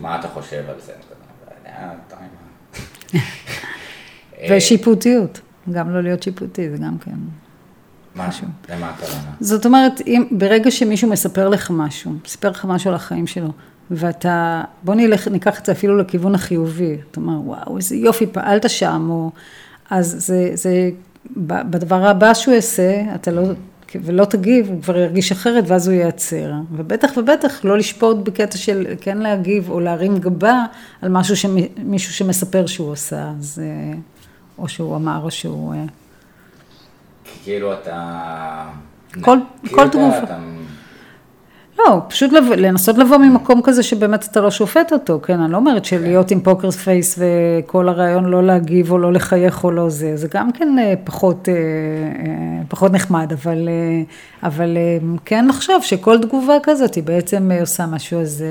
[0.00, 0.92] מה אתה חושב על זה.
[4.50, 5.40] ושיפוטיות,
[5.72, 7.14] גם לא להיות שיפוטי, זה גם כן
[8.16, 8.46] משהו.
[8.68, 9.32] למה הכוונה?
[9.40, 13.52] זאת אומרת, אם ברגע שמישהו מספר לך משהו, מספר לך משהו על החיים שלו,
[13.90, 18.70] ואתה, בוא נלך, ניקח את זה אפילו לכיוון החיובי, אתה אומר, וואו, איזה יופי, פעלת
[18.70, 19.30] שם, או,
[19.90, 20.90] אז זה, זה,
[21.36, 23.42] בדבר הבא שהוא יעשה, אתה לא,
[23.94, 26.52] ולא תגיב, הוא כבר ירגיש אחרת ואז הוא ייעצר.
[26.72, 30.64] ובטח ובטח לא לשפוט בקטע של כן להגיב או להרים גבה
[31.02, 33.32] על משהו שמישהו שמספר שהוא עושה.
[33.38, 33.62] אז
[34.62, 35.74] או שהוא אמר, או שהוא...
[35.74, 35.84] אה,
[37.44, 38.68] כאילו אתה...
[39.20, 39.38] כל,
[39.70, 40.22] כל תגובה.
[40.22, 40.38] אתה...
[41.78, 42.44] לא, פשוט לב...
[42.56, 46.40] לנסות לבוא ממקום כזה שבאמת אתה לא שופט אותו, כן, אני לא אומרת שלהיות עם
[46.40, 50.78] פוקר פייס וכל הרעיון לא להגיב או לא לחייך או לא זה, זה גם כן
[50.78, 51.54] אה, פחות, אה,
[52.68, 53.68] פחות נחמד, אבל,
[54.42, 54.76] אבל
[55.24, 58.44] כן לחשוב שכל תגובה כזאת היא בעצם עושה משהו אז...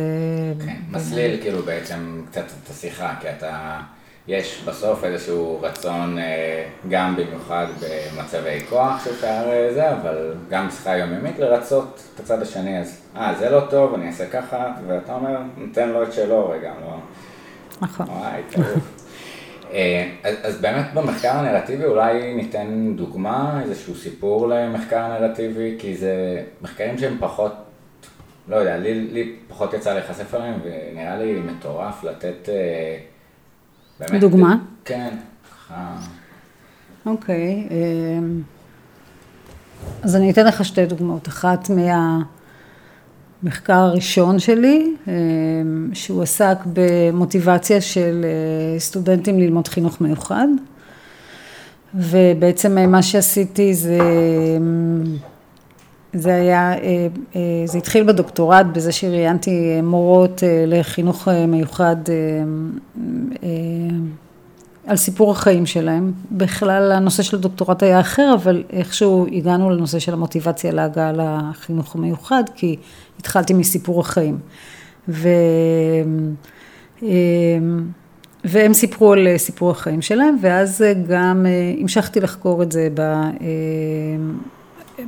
[0.65, 3.79] כן, מסליל כאילו בעצם קצת את השיחה, כי אתה...
[4.27, 10.97] יש בסוף איזשהו רצון, אה, גם במיוחד במצבי כוח שאפשר אה, זה, אבל גם בשיחה
[10.97, 15.37] יומיומית לרצות את הצד השני, אז אה, זה לא טוב, אני אעשה ככה, ואתה אומר,
[15.57, 16.97] נותן לו את שלו רגע, לא...
[17.81, 18.05] נכון.
[18.09, 18.41] וואי.
[19.73, 26.43] אה, אז, אז באמת במחקר הנרטיבי אולי ניתן דוגמה, איזשהו סיפור למחקר נרטיבי, כי זה
[26.61, 27.53] מחקרים שהם פחות,
[28.47, 32.49] לא יודע, לי, לי פחות יצא להיחשף עליהם, ונראה לי מטורף לתת...
[34.09, 34.21] באמת.
[34.21, 34.55] דוגמה?
[34.85, 35.15] כן.
[37.05, 38.41] אוקיי, אמ,
[40.01, 41.27] אז אני אתן לך שתי דוגמאות.
[41.27, 41.69] אחת
[43.43, 45.13] מהמחקר הראשון שלי, אמ,
[45.93, 50.47] שהוא עסק במוטיבציה של אה, סטודנטים ללמוד חינוך מיוחד.
[51.95, 53.99] ובעצם מה שעשיתי זה,
[56.13, 56.73] זה היה,
[57.65, 61.95] זה התחיל בדוקטורט בזה שראיינתי מורות לחינוך מיוחד
[64.87, 66.11] על סיפור החיים שלהם.
[66.31, 72.43] בכלל הנושא של הדוקטורט היה אחר, אבל איכשהו הגענו לנושא של המוטיבציה להגעה לחינוך המיוחד,
[72.55, 72.75] כי
[73.19, 74.37] התחלתי מסיפור החיים.
[75.09, 75.29] ו...
[78.45, 81.45] והם סיפרו על סיפור החיים שלהם, ואז גם
[81.79, 83.01] המשכתי לחקור את זה ב...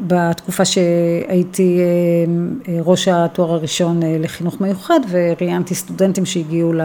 [0.08, 1.80] בתקופה שהייתי
[2.82, 6.82] ראש התואר הראשון לחינוך מיוחד, וראיינתי סטודנטים שהגיעו ל...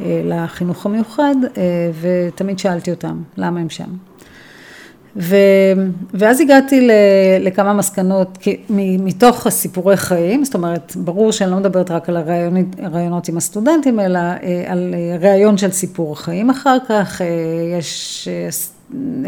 [0.00, 1.34] לחינוך המיוחד,
[2.00, 3.88] ותמיד שאלתי אותם למה הם שם.
[5.16, 5.36] ו,
[6.14, 6.90] ואז הגעתי ל,
[7.40, 8.38] לכמה מסקנות
[8.70, 12.16] מתוך הסיפורי חיים, זאת אומרת, ברור שאני לא מדברת רק על
[12.82, 14.18] הרעיונות עם הסטודנטים, אלא
[14.66, 17.20] על ראיון של סיפור חיים אחר כך,
[17.78, 18.28] יש,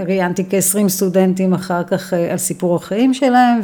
[0.06, 3.60] ראיינתי כ-20 סטודנטים אחר כך על סיפור החיים שלהם,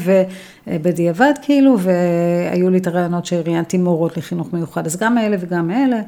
[0.66, 6.00] ובדיעבד כאילו, והיו לי את הרעיונות שראיינתי מורות לחינוך מיוחד, אז גם אלה וגם אלה.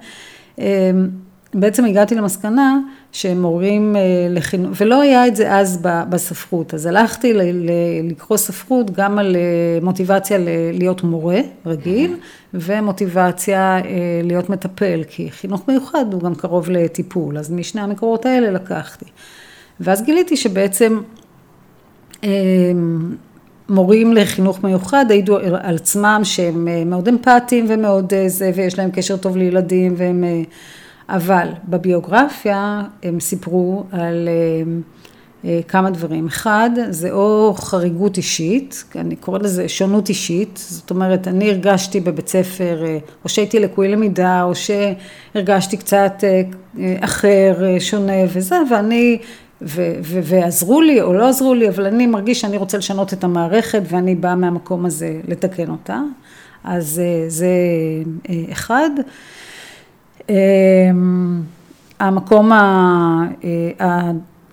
[1.55, 2.79] בעצם הגעתי למסקנה
[3.13, 3.97] שמורים
[4.31, 7.33] לחינוך, ולא היה את זה אז בספרות, אז הלכתי
[8.03, 9.37] לקרוא ספרות גם על
[9.83, 10.39] מוטיבציה
[10.73, 12.17] להיות מורה רגיל,
[12.55, 13.81] ומוטיבציה
[14.23, 19.05] להיות מטפל, כי חינוך מיוחד הוא גם קרוב לטיפול, אז משני המקורות האלה לקחתי.
[19.81, 21.01] ואז גיליתי שבעצם
[23.69, 29.37] מורים לחינוך מיוחד העידו על עצמם שהם מאוד אמפתיים ומאוד זה, ויש להם קשר טוב
[29.37, 30.25] לילדים, והם,
[31.09, 34.29] אבל בביוגרפיה הם סיפרו על
[35.69, 36.27] כמה דברים.
[36.27, 42.29] אחד, זה או חריגות אישית, אני קוראת לזה שונות אישית, זאת אומרת, אני הרגשתי בבית
[42.29, 42.85] ספר,
[43.25, 46.25] או שהייתי לקוי למידה, או שהרגשתי קצת
[47.01, 49.19] אחר, שונה וזה, ואני
[49.63, 53.25] ו- ו- ועזרו לי או לא עזרו לי, אבל אני מרגיש שאני רוצה לשנות את
[53.25, 56.01] המערכת ואני באה מהמקום הזה לתקן אותה.
[56.65, 57.49] אז זה
[58.53, 58.91] אחד.
[62.01, 62.51] המקום,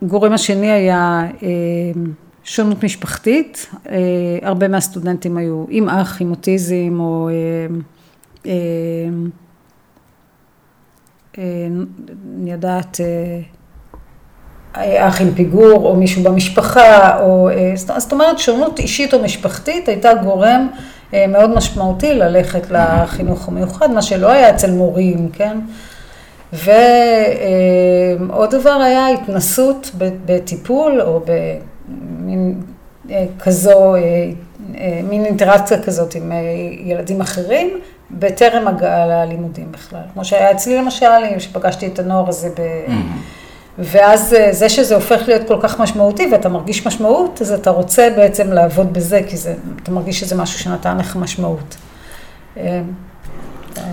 [0.02, 1.28] הגורם השני היה
[2.44, 3.70] שונות משפחתית,
[4.42, 7.30] הרבה מהסטודנטים היו עם אח, עם אוטיזם או
[11.36, 12.98] אני יודעת
[14.76, 20.68] אח עם פיגור או מישהו במשפחה, או, זאת אומרת שונות אישית או משפחתית הייתה גורם
[21.28, 25.58] מאוד משמעותי ללכת לחינוך המיוחד, מה שלא היה אצל מורים, כן?
[26.54, 29.92] ועוד דבר היה התנסות
[30.26, 32.62] בטיפול או במין
[33.40, 33.96] כזו,
[35.04, 36.32] מין אינטראקציה כזאת עם
[36.84, 37.70] ילדים אחרים,
[38.12, 40.02] בטרם הגעה ללימודים בכלל.
[40.14, 42.62] כמו שהיה אצלי למשל, שפגשתי את הנוער הזה ב...
[43.80, 48.52] ואז זה שזה הופך להיות כל כך משמעותי ואתה מרגיש משמעות, אז אתה רוצה בעצם
[48.52, 51.76] לעבוד בזה, כי זה, אתה מרגיש שזה משהו שנתן לך משמעות.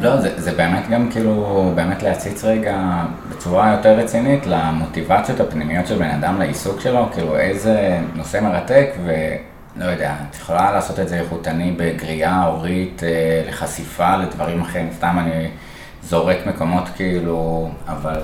[0.01, 5.99] לא, זה, זה באמת גם כאילו, באמת להציץ רגע בצורה יותר רצינית למוטיבציות הפנימיות של
[5.99, 11.21] בן אדם לעיסוק שלו, כאילו איזה נושא מרתק ולא יודע, את יכולה לעשות את זה
[11.21, 13.03] איכותני בגריעה הורית,
[13.49, 15.49] לחשיפה לדברים אחרים, סתם אני
[16.03, 18.21] זורק מקומות כאילו, אבל...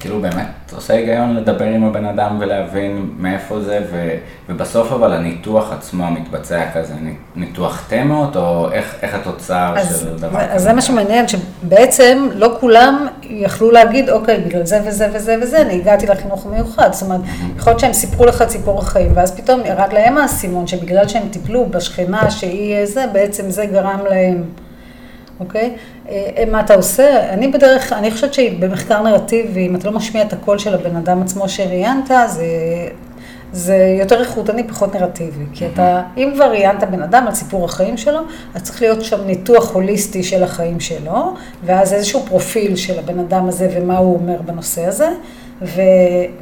[0.00, 4.10] כאילו באמת עושה היגיון לדבר עם הבן אדם ולהבין מאיפה זה, ו,
[4.48, 6.94] ובסוף אבל הניתוח עצמו מתבצע כזה,
[7.36, 10.52] ניתוח תמות, או איך, איך התוצר אז, של דבר כזה?
[10.52, 15.60] אז זה מה שמעניין, שבעצם לא כולם יכלו להגיד, אוקיי, בגלל זה וזה וזה וזה,
[15.60, 17.20] אני הגעתי לחינוך המיוחד, זאת אומרת,
[17.56, 21.28] יכול להיות שהם סיפרו לך את סיפור החיים, ואז פתאום ירד להם האסימון, שבגלל שהם
[21.30, 24.42] טיפלו בשכנה שהיא זה, בעצם זה גרם להם.
[25.40, 25.76] אוקיי?
[26.50, 27.30] מה אתה עושה?
[27.30, 31.22] אני בדרך, אני חושבת שבמחקר נרטיבי, אם אתה לא משמיע את הקול של הבן אדם
[31.22, 32.46] עצמו שראיינת, זה,
[33.52, 35.44] זה יותר איכותני, פחות נרטיבי.
[35.52, 38.20] כי אתה, אם כבר ראיינת בן אדם על סיפור החיים שלו,
[38.54, 43.48] אז צריך להיות שם ניתוח הוליסטי של החיים שלו, ואז איזשהו פרופיל של הבן אדם
[43.48, 45.08] הזה ומה הוא אומר בנושא הזה.
[45.62, 45.80] ו,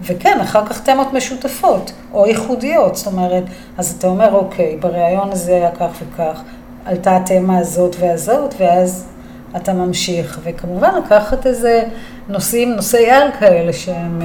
[0.02, 3.44] וכן, אחר כך תמות משותפות, או ייחודיות, זאת אומרת,
[3.78, 6.42] אז אתה אומר, אוקיי, בריאיון הזה היה כך וכך.
[6.88, 9.08] עלתה התמה הזאת והזאת, ואז
[9.56, 10.40] אתה ממשיך.
[10.42, 11.82] וכמובן לקחת איזה
[12.28, 14.22] נושאים, נושאי על כאלה שהם...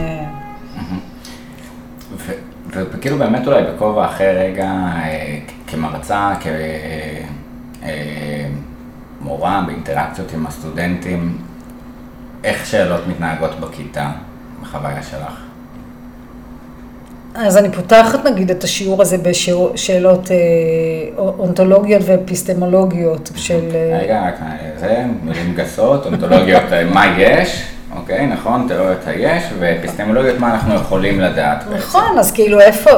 [2.70, 4.72] וכאילו באמת אולי בכובע אחר רגע,
[5.68, 6.34] כמרצה,
[9.22, 11.38] כמורה באינטראקציות עם הסטודנטים,
[12.44, 14.12] איך שאלות מתנהגות בכיתה,
[14.62, 15.42] בחוויה שלך?
[17.36, 20.32] אז אני פותחת נגיד את השיעור הזה בשאלות
[21.18, 23.62] אונתולוגיות ואפיסטמולוגיות של...
[24.02, 24.30] רגע,
[24.80, 27.64] זה מילים גסות, אונתולוגיות, מה יש,
[27.96, 31.64] אוקיי, נכון, תיאוריות היש, ואפיסטמולוגיות מה אנחנו יכולים לדעת.
[31.76, 32.90] נכון, אז כאילו איפה,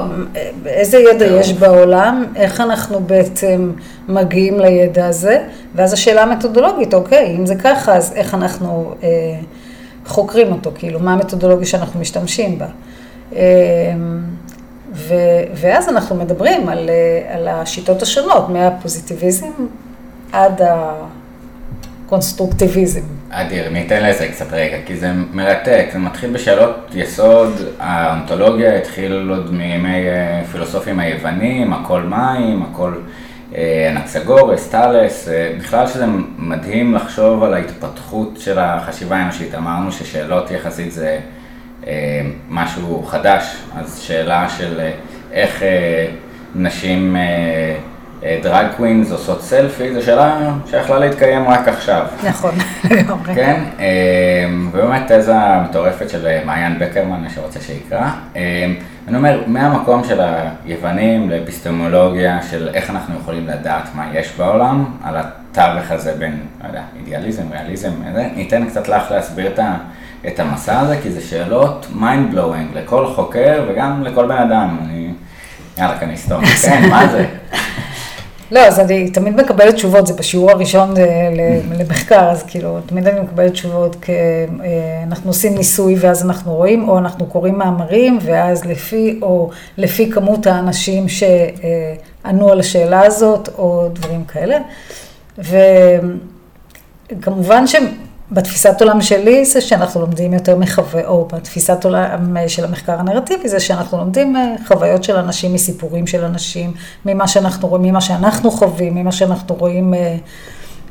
[0.65, 3.71] איזה ידע יש בעולם, איך אנחנו בעצם
[4.07, 5.43] מגיעים לידע הזה,
[5.75, 9.09] ואז השאלה המתודולוגית, אוקיי, אם זה ככה, אז איך אנחנו אה,
[10.05, 12.67] חוקרים אותו, כאילו, מה המתודולוגיה שאנחנו משתמשים בה.
[13.33, 13.39] אה,
[14.93, 15.13] ו,
[15.55, 19.51] ואז אנחנו מדברים על, אה, על השיטות השונות, מהפוזיטיביזם
[20.31, 20.61] עד
[22.05, 23.01] הקונסטרוקטיביזם.
[23.29, 29.53] אדיר, ניתן לזה קצת רגע, כי זה מרתק, זה מתחיל בשאלות יסוד, האונטולוגיה התחיל עוד
[29.53, 32.93] מימי אה, פילוסופים היוונים, הכל מים, הכל
[33.55, 36.05] אה, אנקסגורס, טאלס, בכלל שזה
[36.37, 41.19] מדהים לחשוב על ההתפתחות של החשיבה האנושית, אמרנו ששאלות יחסית זה
[42.49, 44.79] משהו חדש, אז שאלה של
[45.33, 45.63] איך
[46.55, 47.15] נשים
[48.43, 52.05] דרג קווינס עושות סלפי, זו שאלה שיכולה להתקיים רק עכשיו.
[52.23, 52.55] נכון,
[52.91, 53.35] לגמרי.
[53.35, 53.63] כן,
[54.71, 55.35] ובאמת תזה
[55.69, 58.09] מטורפת של מעיין בקרמן, מי שרוצה שיקרא.
[59.07, 60.21] אני אומר, מהמקום של
[60.65, 66.67] היוונים לאפיסטמולוגיה, של איך אנחנו יכולים לדעת מה יש בעולם, על התווך הזה בין, לא
[66.67, 67.91] יודע, אידיאליזם, ריאליזם,
[68.35, 69.75] ניתן קצת לך להסביר את ה...
[70.27, 74.77] את המסע הזה, כי זה שאלות mind blowing לכל חוקר וגם לכל בן אדם.
[74.83, 75.09] אני,
[75.77, 76.47] יאללה, כאן היסטוריה.
[76.65, 77.25] כן, מה זה?
[78.51, 80.93] לא, אז אני תמיד מקבלת תשובות, זה בשיעור הראשון
[81.79, 86.89] למחקר, אז כאילו, תמיד אני מקבלת תשובות, כי אה, אנחנו עושים ניסוי ואז אנחנו רואים,
[86.89, 93.89] או אנחנו קוראים מאמרים, ואז לפי, או לפי כמות האנשים שענו על השאלה הזאת, או
[93.93, 94.57] דברים כאלה.
[97.11, 97.67] וכמובן
[98.31, 103.59] בתפיסת עולם שלי זה שאנחנו לומדים יותר מחווה, או בתפיסת עולם של המחקר הנרטיבי זה
[103.59, 106.73] שאנחנו לומדים אה, חוויות של אנשים, מסיפורים של אנשים,
[107.05, 110.17] ממה שאנחנו רואים, ממה שאנחנו חווים, ממה שאנחנו רואים אה,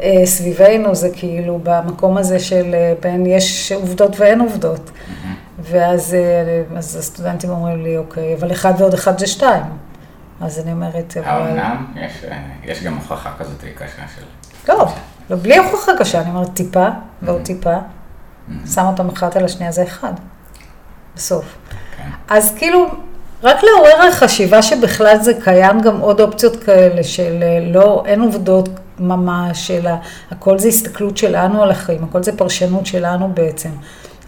[0.02, 4.90] אה, סביבנו, זה כאילו במקום הזה של בין יש עובדות ואין עובדות.
[5.58, 6.16] ואז
[6.76, 9.62] אז הסטודנטים אומרים לי, אוקיי, אבל אחד ועוד אחד זה שתיים.
[10.40, 11.28] אז אני אומרת, אבל...
[11.28, 11.86] האומנם?
[11.96, 12.12] יש,
[12.64, 14.22] יש גם הוכחה כזאת קשה של...
[14.68, 14.88] לא.
[15.30, 16.88] לא, בלי הוכחה קשה, אני אומרת טיפה
[17.22, 17.46] ועוד mm-hmm.
[17.46, 18.68] טיפה, mm-hmm.
[18.74, 20.12] שם אותם אחת על השנייה, זה אחד,
[21.16, 21.44] בסוף.
[21.96, 22.08] כן.
[22.28, 22.86] אז כאילו,
[23.42, 28.20] רק לעורר על חשיבה שבכלל זה קיים גם עוד אופציות כאלה של אה, לא, אין
[28.20, 29.90] עובדות ממש, אלא
[30.30, 33.70] הכל זה הסתכלות שלנו על החיים, הכל זה פרשנות שלנו בעצם.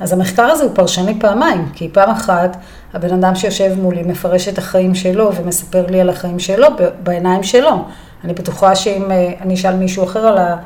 [0.01, 2.57] אז המחקר הזה הוא פרשני פעמיים, כי פעם אחת
[2.95, 6.69] הבן אדם שיושב מולי מפרש את החיים שלו ומספר לי על החיים שלו
[7.03, 7.85] בעיניים שלו.
[8.25, 10.57] אני בטוחה שאם אה, אני אשאל מישהו אחר על ה...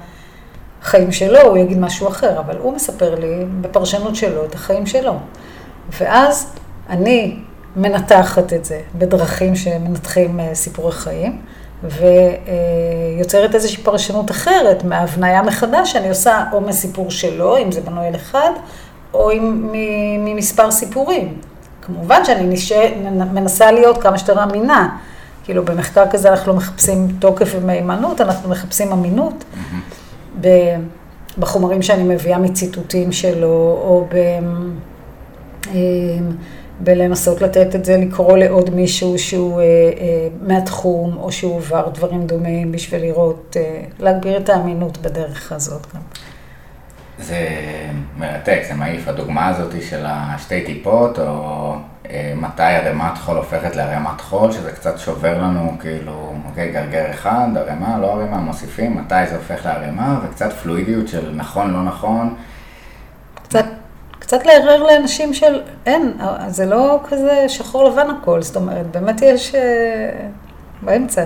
[0.83, 5.15] החיים שלו, הוא יגיד משהו אחר, אבל הוא מספר לי בפרשנות שלו את החיים שלו.
[6.01, 6.53] ואז
[6.91, 7.37] אני
[7.77, 11.41] מנתחת את זה בדרכים שמנתחים אה, סיפורי חיים,
[11.83, 18.15] ויוצרת איזושהי פרשנות אחרת מהבניה מחדש שאני עושה או מסיפור שלו, אם זה בנוי על
[18.15, 18.51] אחד,
[19.15, 19.31] או
[20.19, 21.39] ממספר סיפורים.
[21.83, 22.89] כמובן שאני נשא,
[23.33, 24.97] מנסה להיות כמה שיותר אמינה.
[25.45, 29.35] כאילו במחקר כזה אנחנו לא מחפשים תוקף ומהימנות, אנחנו מחפשים אמינות.
[29.35, 30.00] Mm-hmm.
[31.39, 34.17] בחומרים שאני מביאה מציטוטים שלו, או ב...
[35.75, 36.31] אמ,
[36.81, 42.27] בלנסות לתת את זה, לקרוא לעוד מישהו שהוא אה, אה, מהתחום, או שהוא עבר דברים
[42.27, 46.01] דומים, בשביל לראות, אה, להגביר את האמינות בדרך הזאת גם.
[47.21, 47.49] זה
[48.19, 49.09] מרתק, זה מעיף.
[49.09, 51.75] הדוגמה הזאת של השתי טיפות, או
[52.11, 57.49] אה, מתי ערימת חול הופכת לערימת חול, שזה קצת שובר לנו, כאילו, אוקיי, גרגר אחד,
[57.57, 62.35] ערימה, לא ערימה, מוסיפים, מתי זה הופך לערימה, וקצת פלואידיות של נכון, לא נכון.
[63.43, 63.65] קצת,
[64.19, 66.13] קצת לערער לאנשים של, אין,
[66.49, 69.61] זה לא כזה שחור לבן הכל, זאת אומרת, באמת יש אה,
[70.83, 71.25] באמצע.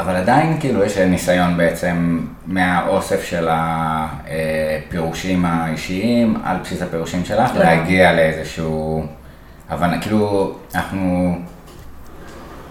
[0.00, 7.58] אבל עדיין כאילו יש ניסיון בעצם מהאוסף של הפירושים האישיים על בסיס הפירושים שלך כן.
[7.58, 9.06] להגיע לאיזשהו
[9.70, 11.34] הבנה, כאילו אנחנו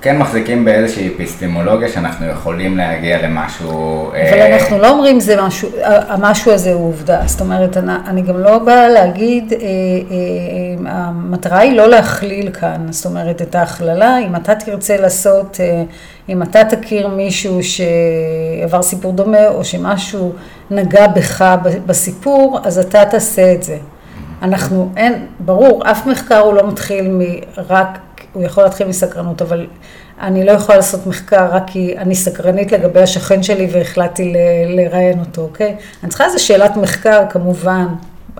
[0.01, 4.07] כן מחזיקים באיזושהי אפיסטמולוגיה שאנחנו יכולים להגיע למשהו...
[4.09, 4.53] אבל אה...
[4.53, 8.59] אנחנו לא אומרים זה משהו, המשהו הזה הוא עובדה, זאת אומרת, אני, אני גם לא
[8.59, 14.55] באה להגיד, אה, אה, המטרה היא לא להכליל כאן, זאת אומרת, את ההכללה, אם אתה
[14.55, 15.83] תרצה לעשות, אה,
[16.29, 20.33] אם אתה תכיר מישהו שעבר סיפור דומה, או שמשהו
[20.71, 23.77] נגע בך בסיפור, אז אתה תעשה את זה.
[24.41, 27.99] אנחנו, אין, ברור, אף מחקר הוא לא מתחיל מרק,
[28.33, 29.67] הוא יכול להתחיל מסקרנות, אבל
[30.21, 34.33] אני לא יכולה לעשות מחקר רק כי אני סקרנית לגבי השכן שלי והחלטתי
[34.67, 35.75] לראיין אותו, אוקיי?
[36.03, 37.87] אני צריכה איזו שאלת מחקר, כמובן,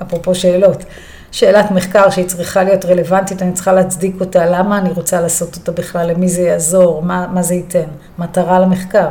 [0.01, 0.85] אפרופו שאלות,
[1.31, 5.71] שאלת מחקר שהיא צריכה להיות רלוונטית, אני צריכה להצדיק אותה, למה אני רוצה לעשות אותה
[5.71, 9.09] בכלל, למי זה יעזור, מה, מה זה ייתן, מטרה למחקר.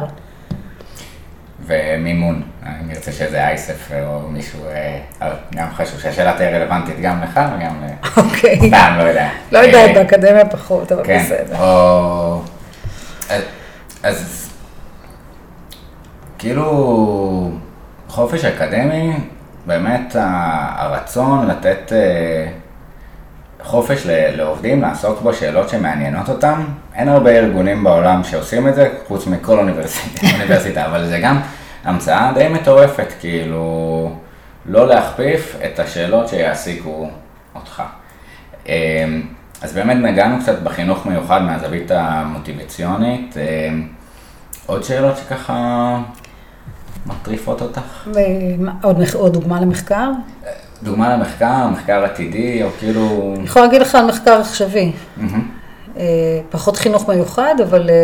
[1.66, 2.43] ומימון.
[2.62, 4.61] אני ארצה שזה אייסף או מישהו,
[5.21, 8.07] אה, גם חשוב שהשאלה תהיה רלוונטית גם לך וגם ל...
[8.16, 8.59] אוקיי.
[8.68, 9.29] סתם, לא יודע.
[9.53, 11.62] לא יודעת, אה, באקדמיה פחות, אבל כן, בסדר.
[11.62, 12.43] או...
[14.03, 14.51] אז-
[16.39, 17.51] כאילו
[18.09, 19.16] חופש אקדמי,
[19.66, 20.16] באמת
[20.76, 22.47] הרצון לתת אה,
[23.62, 26.64] חופש לעובדים לעסוק בשאלות שמעניינות אותם.
[26.95, 31.41] אין הרבה ארגונים בעולם שעושים את זה, חוץ מכל אוניברסיטה, אוניברסיטה אבל זה גם
[31.85, 34.16] המצאה די מטורפת, כאילו
[34.66, 37.09] לא להכפיף את השאלות שיעסיקו
[37.55, 37.83] אותך.
[39.63, 43.35] אז באמת נגענו קצת בחינוך מיוחד מהזווית המוטיבציונית.
[43.37, 43.89] אמ,
[44.67, 45.99] עוד שאלות שככה
[47.07, 48.09] מטריפות אותך?
[48.15, 50.11] ומה- עוד מח- עוד דוגמה למחקר?
[50.83, 53.35] דוגמה למחקר, מחקר עתידי, או כאילו...
[53.37, 54.93] אני יכולה להגיד לך על מחקר עכשווי.
[55.97, 56.05] אה,
[56.51, 57.95] פחות חינוך מיוחד, אבל אה,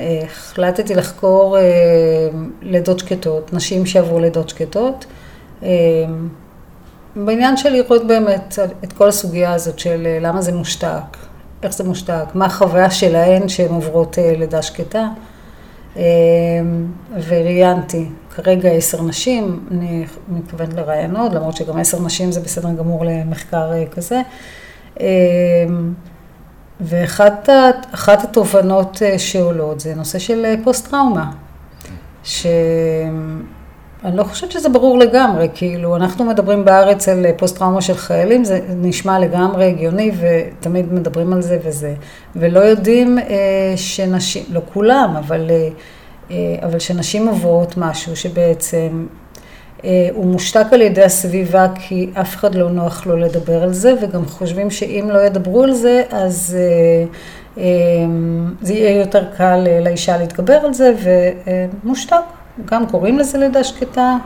[0.00, 1.62] אה, החלטתי לחקור אה,
[2.62, 5.06] לידות שקטות, נשים שעברו לידות שקטות.
[7.16, 11.16] בעניין של לראות באמת את כל הסוגיה הזאת של אה, למה זה מושתק,
[11.62, 15.08] איך זה מושתק, מה החוויה שלהן שהן עוברות אה, לידה שקטה.
[15.96, 16.02] אה,
[17.28, 23.70] וראיינתי כרגע עשר נשים, אני מתכוונת לרעיונות, למרות שגם עשר נשים זה בסדר גמור למחקר
[23.90, 24.20] כזה.
[26.80, 27.48] ואחת
[28.24, 31.30] התובנות שעולות זה נושא של פוסט-טראומה.
[34.02, 38.44] שאני לא חושבת שזה ברור לגמרי, כאילו, אנחנו מדברים בארץ על אה, פוסט-טראומה של חיילים,
[38.44, 41.94] זה נשמע לגמרי הגיוני ותמיד מדברים על זה וזה.
[42.36, 43.24] ולא יודעים אה,
[43.76, 45.68] שנשים, לא כולם, אבל, אה,
[46.30, 49.06] אה, אבל שנשים עוברות משהו שבעצם
[49.84, 53.94] אה, הוא מושתק על ידי הסביבה כי אף אחד לא נוח לו לדבר על זה,
[54.02, 57.04] וגם חושבים שאם לא ידברו על זה, אז אה,
[57.62, 57.64] אה,
[58.62, 60.92] זה יהיה יותר קל לאישה להתגבר על זה,
[61.84, 62.39] ומושתק.
[62.64, 64.16] גם קוראים לזה לידה שקטה,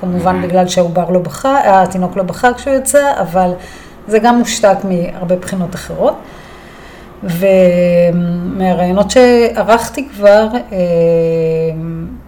[0.00, 3.52] כמובן בגלל שהעובר לא בכה, התינוק לא בכה כשהוא יצא, אבל
[4.08, 6.14] זה גם מושתק מהרבה בחינות אחרות.
[7.22, 10.78] ומהרעיונות שערכתי כבר, אה,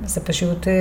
[0.04, 0.72] זה פשוט אה,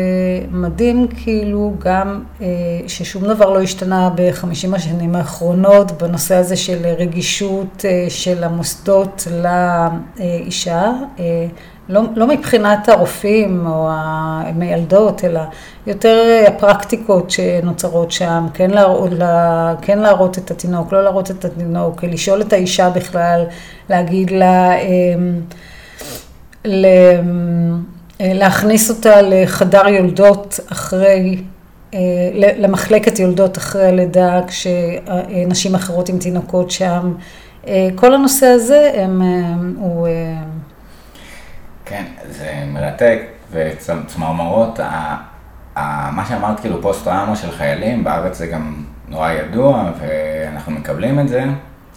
[0.51, 2.47] מדהים, כאילו גם אה,
[2.87, 10.91] ששום דבר לא השתנה בחמישים השנים האחרונות בנושא הזה של רגישות של המוסדות לאישה.
[11.89, 15.41] אה, לא, לא מבחינת הרופאים או המיילדות, אלא
[15.87, 22.03] יותר הפרקטיקות שנוצרות שם, כן להראות, לה, כן להראות את התינוק, לא להראות את התינוק,
[22.03, 23.45] לשאול את האישה בכלל,
[23.89, 25.41] להגיד לה, אמ,
[26.65, 26.85] ל,
[28.19, 31.37] להכניס אותה לחדר יולדות אחרי,
[31.93, 31.99] אה,
[32.33, 37.13] למחלקת יולדות אחרי הלידה, כשנשים אחרות עם תינוקות שם.
[37.67, 39.21] אה, כל הנושא הזה הם,
[39.79, 40.07] הוא...
[41.89, 43.21] כן, זה מרתק,
[43.51, 44.79] וצמרמרות,
[46.11, 48.75] מה שאמרת, כאילו פוסט-טראומה של חיילים, בארץ זה גם
[49.07, 51.43] נורא ידוע, ואנחנו מקבלים את זה,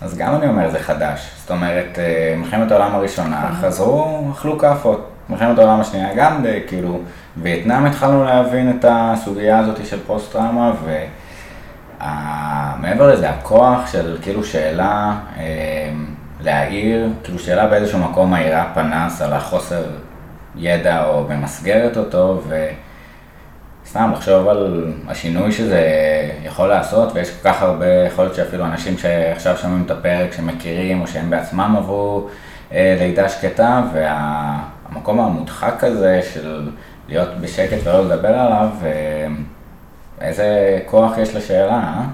[0.01, 1.31] אז גם אני אומר, זה חדש.
[1.41, 5.09] זאת אומרת, אה, מלחמת העולם הראשונה, חזרו, אכלו כאפות.
[5.29, 7.01] מלחמת העולם השנייה גם, די, כאילו,
[7.37, 10.73] וייטנאם התחלנו להבין את הסוגיה הזאת של פוסט-טראומה,
[11.99, 15.91] ומעבר לזה, הכוח של כאילו שאלה, אה,
[16.45, 19.83] להעיר, כאילו שאלה באיזשהו מקום מאירה פנס על החוסר
[20.57, 22.43] ידע או ממסגרת אותו,
[23.85, 25.83] וסתם לחשוב על השינוי שזה
[26.45, 31.01] יכול לעשות, ויש כל כך הרבה, יכול להיות שאפילו אנשים שעכשיו שומעים את הפרק, שמכירים
[31.01, 32.29] או שהם בעצמם עברו
[32.73, 36.71] אה, לידה שקטה, והמקום המודחק הזה של
[37.09, 39.27] להיות בשקט ולא לדבר עליו, אה,
[40.21, 42.05] איזה כוח יש לשאלה, אה?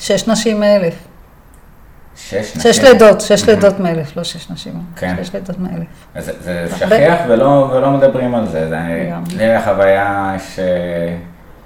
[0.00, 1.07] שש נשים מאלף.
[2.18, 2.72] שש נשים.
[2.72, 4.72] שש לידות, שש לידות מאלף, לא שש נשים.
[4.96, 5.16] כן.
[5.22, 5.86] שש לידות מאלף.
[6.18, 6.76] זה, זה.
[6.78, 8.68] שכיח ולא, ולא מדברים על זה.
[8.68, 8.78] זה.
[9.36, 10.36] לי היה חוויה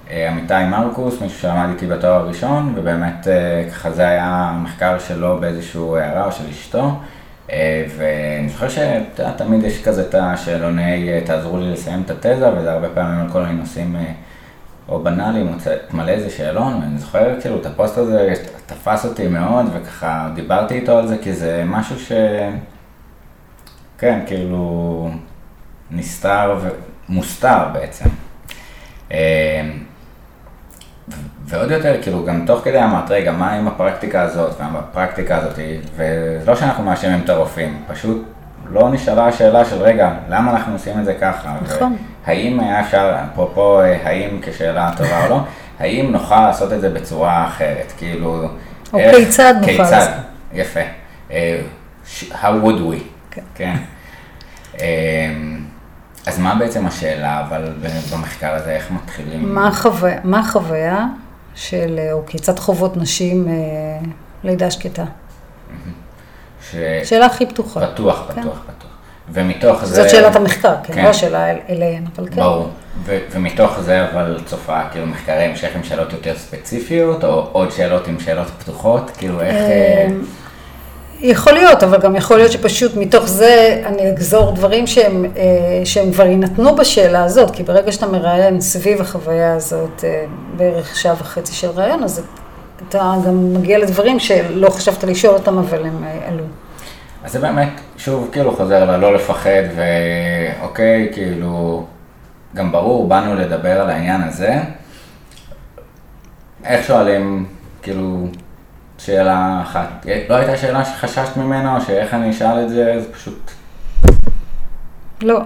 [0.09, 5.97] שעמיתי מרקוס, מישהו שלמד איתי בתואר הראשון, ובאמת אה, ככה זה היה מחקר שלו באיזשהו
[5.97, 6.91] הערה או של אשתו.
[7.53, 12.73] אה, ואני זוכר שתמיד יש כזה את השאלוני, אה, תעזרו לי לסיים את התזה, וזה
[12.73, 14.13] הרבה פעמים על כל מיני נושאים אה,
[14.93, 18.33] או בנאליים, או צ- מלא איזה שאלון, ואני זוכר כאילו את הפוסט הזה
[18.67, 22.13] תפס אותי מאוד, וככה דיברתי איתו על זה, כי זה משהו ש...
[23.99, 25.11] כן, כאילו,
[25.91, 26.59] נסתר
[27.09, 28.09] ומוסתר בעצם.
[29.11, 29.15] ו-
[31.45, 35.59] ועוד יותר, כאילו, גם תוך כדי אמרת, רגע, מה עם הפרקטיקה הזאת, ומה הפרקטיקה הזאת,
[35.97, 38.23] ולא שאנחנו מאשימים את הרופאים, פשוט
[38.71, 41.57] לא נשאלה השאלה של, רגע, למה אנחנו עושים את זה ככה?
[41.63, 41.97] נכון.
[42.27, 45.41] האם היה אפשר, אפרופו אה, האם כשאלה טובה או לא,
[45.81, 48.49] האם נוכל לעשות את זה בצורה אחרת, כאילו...
[48.93, 50.15] או איך- כיצד נוכל כיצד, לעשות.
[50.53, 50.81] יפה.
[51.31, 51.61] אה,
[52.07, 53.43] ש- how would we, כן.
[53.55, 53.77] כן.
[54.79, 55.65] אמ,
[56.27, 57.73] אז מה בעצם השאלה, אבל
[58.13, 59.55] במחקר הזה, איך מתחילים?
[59.55, 61.07] מה החוויה, מה החוויה
[61.55, 63.53] של, או כיצד חוות נשים אה,
[64.45, 65.05] לידה שקטה?
[66.71, 66.77] ש...
[67.05, 67.87] שאלה הכי פתוחה.
[67.87, 68.41] פתוח, כן.
[68.43, 68.91] פתוח, פתוח.
[69.33, 69.95] ומתוך זה...
[70.03, 71.05] זאת שאלת המחקר, כן, כן.
[71.05, 72.37] לא השאלה אל- אליהן, אבל כן.
[72.37, 72.69] ברור.
[73.05, 78.09] ו- ומתוך זה אבל צופה כאילו מחקרי המשך עם שאלות יותר ספציפיות, או עוד שאלות
[78.09, 79.55] עם שאלות פתוחות, כאילו איך...
[79.57, 80.07] אה,
[81.21, 85.41] יכול להיות, אבל גם יכול להיות שפשוט מתוך זה אני אגזור דברים שהם, אה,
[85.85, 90.25] שהם כבר יינתנו בשאלה הזאת, כי ברגע שאתה מראיין סביב החוויה הזאת אה,
[90.57, 92.23] בערך שעה וחצי של ראיון, אז
[92.89, 96.45] אתה גם מגיע לדברים שלא חשבת לשאול אותם, אבל הם עלו.
[97.25, 101.87] אז זה באמת, שוב, כאילו חוזר ללא לפחד, ואוקיי, כאילו,
[102.55, 104.59] גם ברור, באנו לדבר על העניין הזה.
[106.65, 107.47] איך שואלים,
[107.83, 108.27] כאילו,
[108.99, 113.51] שאלה אחת, לא הייתה שאלה שחששת ממנה, או שאיך אני אשאל את זה, זה פשוט...
[115.23, 115.41] לא,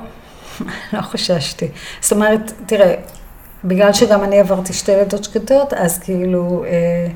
[0.92, 1.68] לא חששתי.
[2.00, 2.94] זאת אומרת, תראה,
[3.64, 7.06] בגלל שגם אני עברתי שתי לידות שקטות, אז כאילו, אה,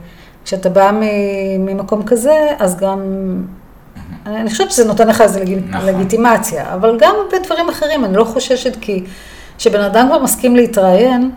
[0.44, 0.90] כשאתה בא
[1.58, 3.00] ממקום כזה, אז גם,
[4.36, 5.40] אני חושבת שזה נותן לך איזו.
[5.68, 5.88] נכון.
[5.88, 9.04] לגיטימציה, אבל גם בדברים אחרים, אני לא חוששת כי
[9.58, 11.30] כשבן אדם כבר מסכים להתראיין,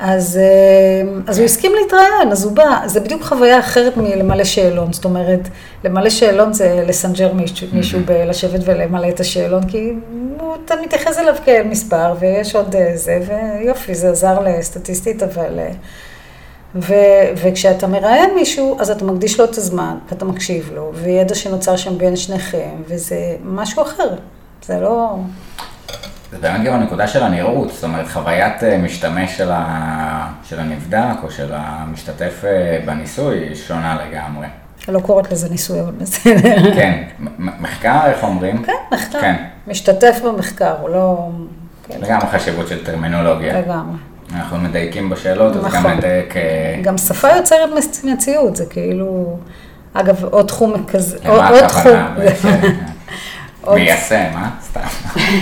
[0.00, 4.92] אז, אה, אז הוא הסכים להתראיין, אז הוא בא, זה בדיוק חוויה אחרת מלמלא שאלון,
[4.92, 5.48] זאת אומרת,
[5.84, 9.92] למלא שאלון זה לסנג'ר מישהו, מישהו בלשבת ולמלא את השאלון, כי
[10.40, 15.58] הוא, אתה מתייחס אליו כאל מספר, ויש עוד אה, זה, ויופי, זה עזר לסטטיסטית, אבל...
[16.74, 16.94] ו,
[17.36, 21.98] וכשאתה מראיין מישהו, אז אתה מקדיש לו את הזמן, ואתה מקשיב לו, וידע שנוצר שם
[21.98, 24.14] בין שניכם, וזה משהו אחר,
[24.62, 25.16] זה לא...
[26.32, 30.32] זה באמת גם הנקודה של הנראות, זאת אומרת, חוויית אה, משתמש של, ה...
[30.44, 34.46] של הנבדק או של המשתתף אה, בניסוי היא שונה לגמרי.
[34.88, 36.74] לא קוראת לזה ניסוי, אבל בסדר.
[36.78, 37.02] כן,
[37.38, 38.62] מחקר, איך אומרים?
[38.62, 39.20] כן, מחקר.
[39.20, 41.28] כן, משתתף במחקר, הוא לא...
[41.88, 43.60] כן, וגם החשיבות של טרמינולוגיה.
[43.60, 43.96] לגמרי.
[44.34, 45.90] אנחנו מדייקים בשאלות, אז גם נכון.
[45.90, 46.36] נדייק...
[46.36, 47.68] אה, גם שפה יוצרת
[48.04, 49.38] מציאות, זה כאילו...
[49.92, 51.92] אגב, עוד תחום כזה, עוד למה עוד תחום.
[53.60, 54.50] עוד- מיישם, אה?
[54.62, 54.80] סתם.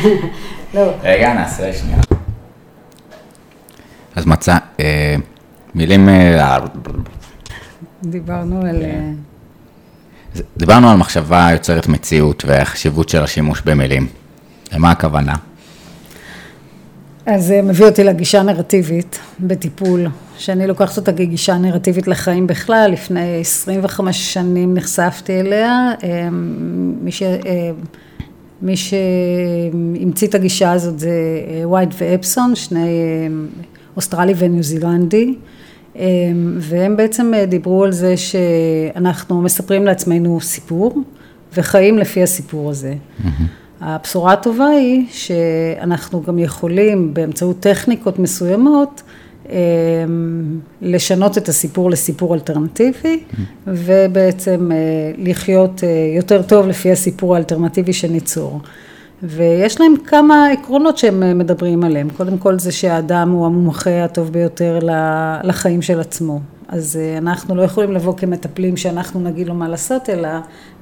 [0.75, 1.99] לא, רגע, נעשה שנייה.
[4.17, 5.17] אז מצא, אה,
[5.75, 6.59] מילים, אה,
[8.03, 8.83] דיברנו על...
[8.83, 9.15] כן.
[10.57, 14.07] דיברנו על מחשבה יוצרת מציאות והחשיבות של השימוש במילים.
[14.73, 15.35] למה הכוונה?
[17.31, 20.07] אז זה מביא אותי לגישה הנרטיבית בטיפול,
[20.39, 26.29] שאני לוקחת אותה כגישה נרטיבית לחיים בכלל, לפני 25 שנים נחשפתי אליה, אה,
[27.03, 27.71] מי, ש, אה,
[28.63, 31.11] מי שהמציא את הגישה הזאת זה
[31.49, 33.29] אה, וייט ואפסון, שני אה,
[33.97, 35.35] אוסטרלי וניו זילנדי,
[35.97, 36.05] אה,
[36.59, 41.03] והם בעצם אה, דיברו על זה שאנחנו מספרים לעצמנו סיפור
[41.57, 42.95] וחיים לפי הסיפור הזה.
[43.81, 49.03] הבשורה הטובה היא שאנחנו גם יכולים באמצעות טכניקות מסוימות
[49.51, 49.57] אה,
[50.83, 53.21] לשנות את הסיפור לסיפור אלטרנטיבי
[53.67, 54.77] ובעצם אה,
[55.19, 58.61] לחיות אה, יותר טוב לפי הסיפור האלטרנטיבי שניצור.
[59.23, 62.09] ויש להם כמה עקרונות שהם אה, מדברים עליהם.
[62.17, 64.79] קודם כל זה שהאדם הוא המומחה הטוב ביותר
[65.45, 66.41] לחיים של עצמו.
[66.69, 70.29] אז אה, אנחנו לא יכולים לבוא כמטפלים שאנחנו נגיד לו מה לעשות, אלא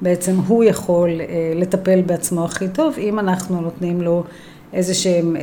[0.01, 1.25] בעצם הוא יכול אה,
[1.55, 4.23] לטפל בעצמו הכי טוב, אם אנחנו נותנים לו
[4.73, 5.35] איזה שהם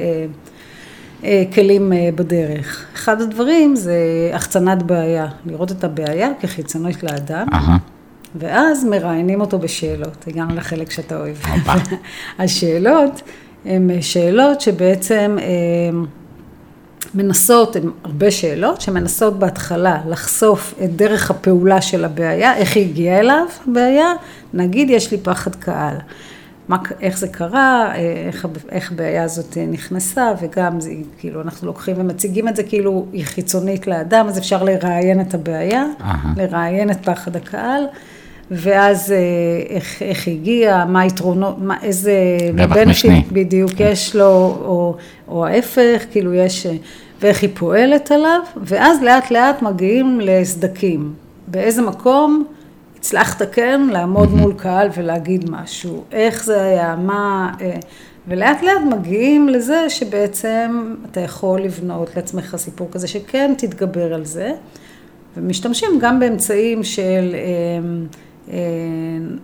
[1.24, 2.86] אה, כלים בדרך.
[2.95, 3.97] אחד הדברים זה
[4.32, 7.47] החצנת בעיה, לראות את הבעיה כחיצונית לאדם.
[8.36, 11.36] ואז מראיינים אותו בשאלות, הגענו לחלק שאתה אוהב.
[12.38, 13.22] השאלות
[13.64, 15.36] הן שאלות שבעצם
[17.14, 23.18] מנסות, הן הרבה שאלות, שמנסות בהתחלה לחשוף את דרך הפעולה של הבעיה, איך היא הגיעה
[23.18, 24.12] אליו, הבעיה,
[24.54, 25.96] נגיד יש לי פחד קהל.
[26.68, 27.94] מה, איך זה קרה,
[28.26, 33.24] איך, איך הבעיה הזאת נכנסה, וגם זה, כאילו, אנחנו לוקחים ומציגים את זה כאילו היא
[33.24, 36.32] חיצונית לאדם, אז אפשר לראיין את הבעיה, אהה.
[36.36, 37.84] לראיין את פחד הקהל,
[38.50, 39.18] ואז אה,
[39.68, 42.12] איך, איך הגיע, מה היתרונות, מה, איזה...
[42.58, 43.22] רווח משני.
[43.32, 44.26] בדיוק יש לו,
[44.64, 44.96] או,
[45.28, 46.76] או ההפך, כאילו יש, אה,
[47.25, 51.14] ואיך היא פועלת עליו, ואז לאט לאט מגיעים לסדקים.
[51.47, 52.45] באיזה מקום
[52.97, 57.53] הצלחת כן לעמוד מול קהל ולהגיד משהו, איך זה היה, מה...
[57.61, 57.77] אה,
[58.29, 64.53] ולאט לאט מגיעים לזה שבעצם אתה יכול לבנות לעצמך סיפור כזה שכן תתגבר על זה,
[65.37, 67.41] ומשתמשים גם באמצעים של אה,
[68.53, 68.59] אה,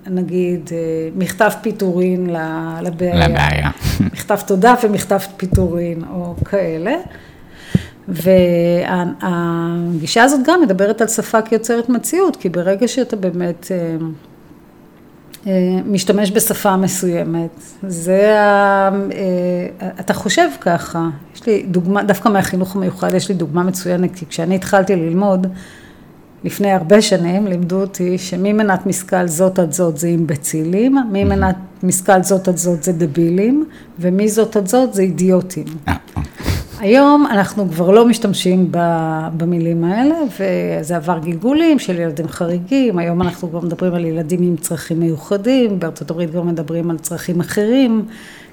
[0.06, 0.70] נגיד
[1.16, 2.26] מכתב פיטורין
[2.82, 3.28] לבעיה.
[3.28, 3.70] לבעיה.
[4.00, 6.94] מכתב תודה ומכתב פיטורין או כאלה.
[9.22, 13.96] והגישה הזאת גם מדברת על שפה כיוצרת מציאות, כי ברגע שאתה באמת אה,
[15.46, 17.50] אה, משתמש בשפה מסוימת.
[17.82, 18.90] זה ה...
[19.12, 21.08] אה, אתה חושב ככה.
[21.34, 25.46] יש לי דוגמה, דווקא מהחינוך המיוחד יש לי דוגמה מצוינת, כי כשאני התחלתי ללמוד,
[26.44, 32.48] לפני הרבה שנים לימדו אותי שממנת משכל זאת עד זאת זה אימבצילים, ממנת משכל זאת
[32.48, 33.64] עד זאת זה דבילים,
[33.98, 35.64] ומזאת עד זאת זה אידיוטים.
[36.80, 38.68] היום אנחנו כבר לא משתמשים
[39.36, 44.56] במילים האלה, וזה עבר גלגולים של ילדים חריגים, היום אנחנו כבר מדברים על ילדים עם
[44.56, 48.04] צרכים מיוחדים, בארצות הברית כבר מדברים על צרכים אחרים,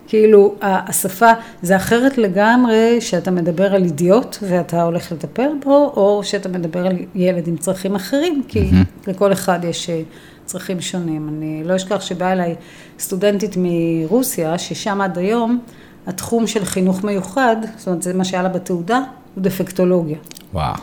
[0.08, 6.50] כאילו השפה זה אחרת לגמרי שאתה מדבר על אידיוט ואתה הולך לטפל בו, או שאתה
[6.50, 9.10] מדבר על ילד עם צרכים אחרים, כי mm-hmm.
[9.10, 10.02] לכל אחד יש אה,
[10.46, 11.30] צרכים שונים.
[11.30, 12.56] אני לא אשכח שבאה אליי
[13.00, 15.60] סטודנטית מרוסיה, ששם עד היום
[16.08, 19.01] התחום של חינוך מיוחד, זאת אומרת זה מה שהיה לה בתעודה,
[19.36, 20.18] הוא דפקטולוגיה.
[20.53, 20.74] וואו.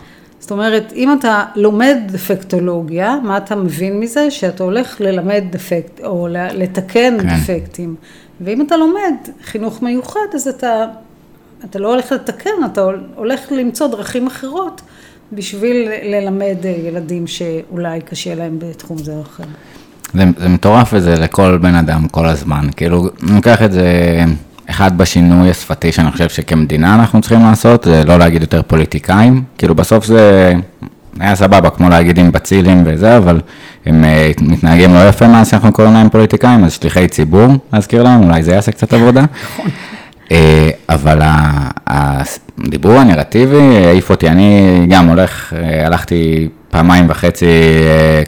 [0.40, 4.30] זאת אומרת, אם אתה לומד דפקטולוגיה, מה אתה מבין מזה?
[4.30, 7.28] שאתה הולך ללמד דפקט, או לתקן כן.
[7.28, 7.94] דפקטים.
[8.40, 9.14] ואם אתה לומד
[9.44, 10.84] חינוך מיוחד, אז אתה,
[11.64, 14.80] אתה לא הולך לתקן, אתה הולך למצוא דרכים אחרות
[15.32, 19.44] בשביל ללמד ילדים שאולי קשה להם בתחום זה או אחר.
[20.14, 22.68] זה, זה מטורף וזה לכל בן אדם כל הזמן.
[22.76, 23.88] כאילו, אני לוקח את זה
[24.70, 29.74] אחד בשינוי השפתי שאני חושב שכמדינה אנחנו צריכים לעשות, זה לא להגיד יותר פוליטיקאים, כאילו
[29.74, 30.54] בסוף זה
[31.20, 33.40] היה סבבה, כמו להגיד עם בצילים וזה, אבל
[33.86, 38.22] הם uh, מתנהגים לא יפה מאז שאנחנו קוראים להם פוליטיקאים, אז שליחי ציבור, להזכיר להם,
[38.22, 39.24] אולי זה יעשה קצת עבודה.
[40.28, 40.32] uh,
[40.88, 41.18] אבל
[41.86, 47.46] הדיבור הנרטיבי העיף אותי, אני גם הולך, uh, הלכתי פעמיים וחצי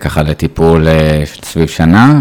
[0.00, 0.86] ככה לטיפול
[1.42, 2.20] סביב שנה,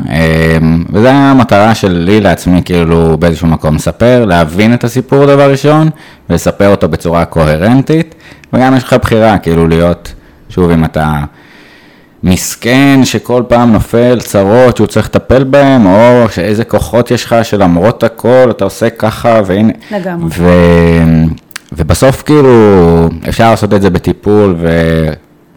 [0.89, 5.89] וזו הייתה המטרה שלי לעצמי, כאילו באיזשהו מקום לספר, להבין את הסיפור דבר ראשון,
[6.29, 8.15] ולספר אותו בצורה קוהרנטית,
[8.53, 10.13] וגם יש לך בחירה, כאילו להיות...
[10.49, 11.19] שוב, אם אתה
[12.23, 18.03] מסכן שכל פעם נופל צרות שהוא צריך לטפל בהם, או שאיזה כוחות יש לך שלמרות
[18.03, 19.73] הכל אתה עושה ככה, והנה...
[19.91, 20.29] לגמרי.
[20.37, 20.49] ו...
[21.71, 24.55] ובסוף כאילו אפשר לעשות את זה בטיפול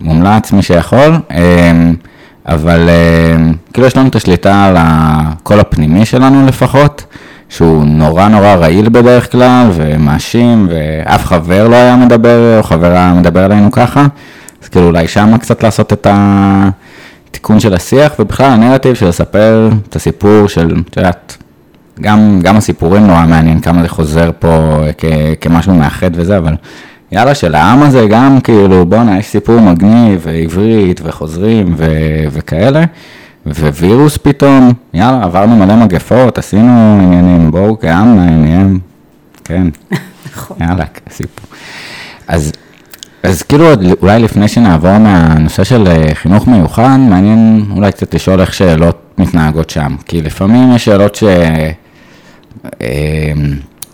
[0.01, 1.94] ומומלץ מי שיכול, אמ,
[2.46, 7.05] אבל אמ, כאילו יש לנו את השליטה על הקול הפנימי שלנו לפחות.
[7.49, 13.44] שהוא נורא נורא רעיל בדרך כלל, ומאשים, ואף חבר לא היה מדבר, או חברה מדבר
[13.44, 14.07] עלינו ככה,
[14.62, 19.96] אז כאילו אולי שמה קצת לעשות את התיקון של השיח, ובכלל הנרטיב של לספר את
[19.96, 21.36] הסיפור של, את יודעת,
[22.01, 25.05] גם, גם הסיפורים נורא מעניין, כמה זה חוזר פה כ,
[25.40, 26.55] כמשהו מאחד וזה, אבל
[27.12, 31.86] יאללה, של העם הזה גם כאילו, בואנה, יש סיפור מגניב, ועברית, וחוזרים, ו,
[32.32, 32.84] וכאלה,
[33.46, 38.66] ווירוס פתאום, יאללה, עברנו מלא מגפות, עשינו עניינים, בואו כעם נהיה,
[39.44, 39.66] כן,
[40.32, 40.56] נכון.
[40.61, 41.46] יאללה, סיפור.
[42.28, 42.52] אז
[43.22, 43.66] אז כאילו
[44.02, 49.70] אולי לפני שנעבור מהנושא של אה, חינוך מיוחד, מעניין אולי קצת לשאול איך שאלות מתנהגות
[49.70, 49.96] שם.
[50.06, 51.24] כי לפעמים יש שאלות ש...
[52.82, 53.32] אה,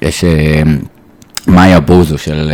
[0.02, 0.62] יש אה,
[1.46, 2.52] מאיה בוזו של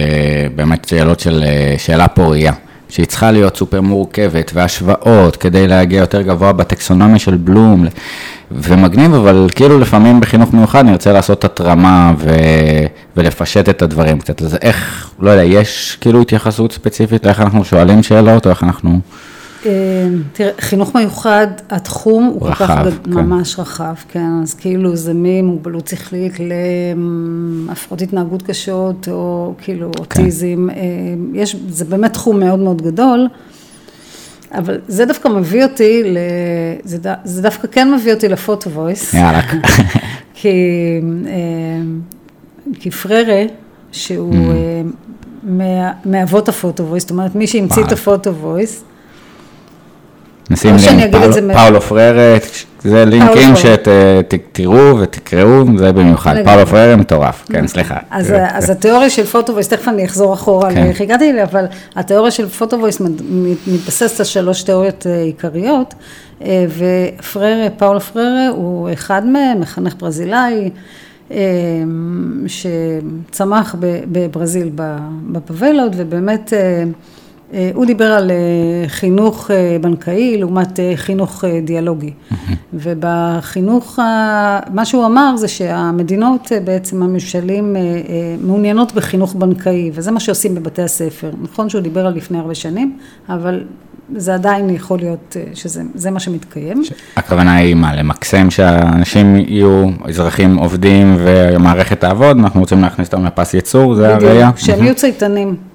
[0.55, 1.45] באמת שאלות של
[1.79, 2.53] שאלה פורייה.
[2.91, 7.87] שהיא צריכה להיות סופר מורכבת, והשוואות כדי להגיע יותר גבוה בטקסונומיה של בלום,
[8.51, 12.31] ומגניב, אבל כאילו לפעמים בחינוך מיוחד נרצה לעשות התרמה ו...
[13.17, 18.03] ולפשט את הדברים קצת, אז איך, לא יודע, יש כאילו התייחסות ספציפית לאיך אנחנו שואלים
[18.03, 19.01] שאלות, או איך אנחנו...
[19.67, 22.71] אה, תראה, חינוך מיוחד, התחום הוא כל כך
[23.05, 23.13] כן.
[23.13, 26.33] ממש רחב, כן, אז כאילו זה ממוגבלות שכלית
[27.69, 30.01] להפרעות התנהגות קשות, או כאילו כן.
[30.01, 30.77] אוטיזם, אה,
[31.35, 33.29] יש, זה באמת תחום מאוד מאוד גדול,
[34.53, 36.19] אבל זה דווקא מביא אותי, ל,
[36.85, 39.41] זה, ד, זה דווקא כן מביא אותי ל photovoice, יאללה.
[40.35, 40.49] כי,
[41.27, 41.33] אה,
[42.75, 43.43] כי פררה,
[43.93, 45.47] שהוא mm.
[46.05, 48.85] מאבות ה photovoice, זאת אומרת מי שהמציא את הפוטו וויס,
[50.51, 51.15] נשים לינק,
[51.53, 52.37] פאולו פררה,
[52.85, 57.97] זה לינקים שתראו ותקראו, זה במיוחד, פאולו פררה מטורף, כן, סליחה.
[58.11, 60.85] אז התיאוריה של photovoice, תכף אני אחזור אחורה כן.
[60.85, 61.65] לאיך הגעתי אליה, אבל
[61.97, 63.01] התיאוריה של פוטו-וויס
[63.67, 65.95] מתבססת על שלוש תיאוריות אה, עיקריות,
[66.45, 70.71] אה, ופררה, פאולו פררה הוא אחד מהם, מחנך ברזילאי,
[71.31, 71.39] אה,
[72.47, 74.71] שצמח בברזיל
[75.33, 76.85] בפבלות, ובאמת אה,
[77.75, 82.13] הוא דיבר על אה, חינוך אה, בנקאי לעומת חינוך דיאלוגי.
[82.75, 83.99] ובחינוך,
[84.75, 87.77] מה שהוא אמר זה שהמדינות בעצם הממשלים
[88.43, 91.31] מעוניינות בחינוך בנקאי, וזה מה שעושים בבתי הספר.
[91.43, 92.99] נכון שהוא דיבר על לפני הרבה שנים,
[93.29, 93.65] אבל
[94.17, 96.83] זה עדיין יכול להיות שזה מה שמתקיים.
[97.17, 103.55] הכוונה היא מה, למקסם שהאנשים יהיו אזרחים עובדים והמערכת תעבוד, אנחנו רוצים להכניס אותם לפס
[103.55, 104.51] ייצור, זה הראייה?
[104.51, 105.70] בדיוק, שהם יהיו צייתנים.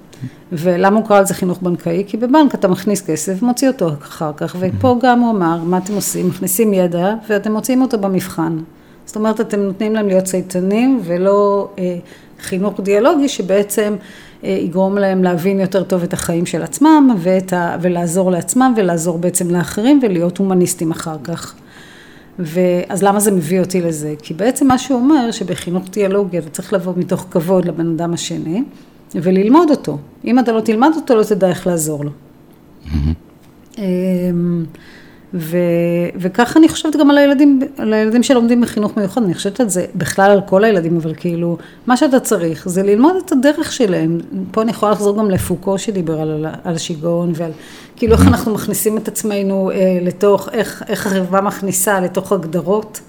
[0.52, 2.04] ולמה הוא קרא לזה חינוך בנקאי?
[2.06, 5.94] כי בבנק אתה מכניס כסף ומוציא אותו אחר כך, ופה גם הוא אמר, מה אתם
[5.94, 6.28] עושים?
[6.28, 8.58] מכניסים ידע ואתם מוציאים אותו במבחן.
[9.06, 11.98] זאת אומרת, אתם נותנים להם להיות צייתנים ולא אה,
[12.40, 13.96] חינוך דיאלוגי שבעצם
[14.44, 19.18] אה, יגרום להם להבין יותר טוב את החיים של עצמם ואת ה, ולעזור לעצמם ולעזור
[19.18, 21.54] בעצם לאחרים ולהיות הומניסטים אחר כך.
[22.38, 24.14] ואז למה זה מביא אותי לזה?
[24.22, 28.62] כי בעצם מה שהוא אומר שבחינוך דיאלוגי אתה צריך לבוא מתוך כבוד לבן אדם השני
[29.14, 29.98] וללמוד אותו.
[30.24, 32.10] אם אתה לא תלמד אותו לא תדע איך לעזור לו.
[32.86, 33.78] Mm-hmm.
[35.34, 35.56] ו,
[36.16, 39.86] וככה אני חושבת גם על הילדים, על הילדים שלומדים בחינוך מיוחד, אני חושבת על זה
[39.94, 44.18] בכלל על כל הילדים, אבל כאילו, מה שאתה צריך זה ללמוד את הדרך שלהם.
[44.50, 47.50] פה אני יכולה לחזור גם לפוקו שדיבר על, על השיגעון ועל
[47.96, 53.00] כאילו איך אנחנו מכניסים את עצמנו אה, לתוך, איך, איך החברה מכניסה לתוך הגדרות.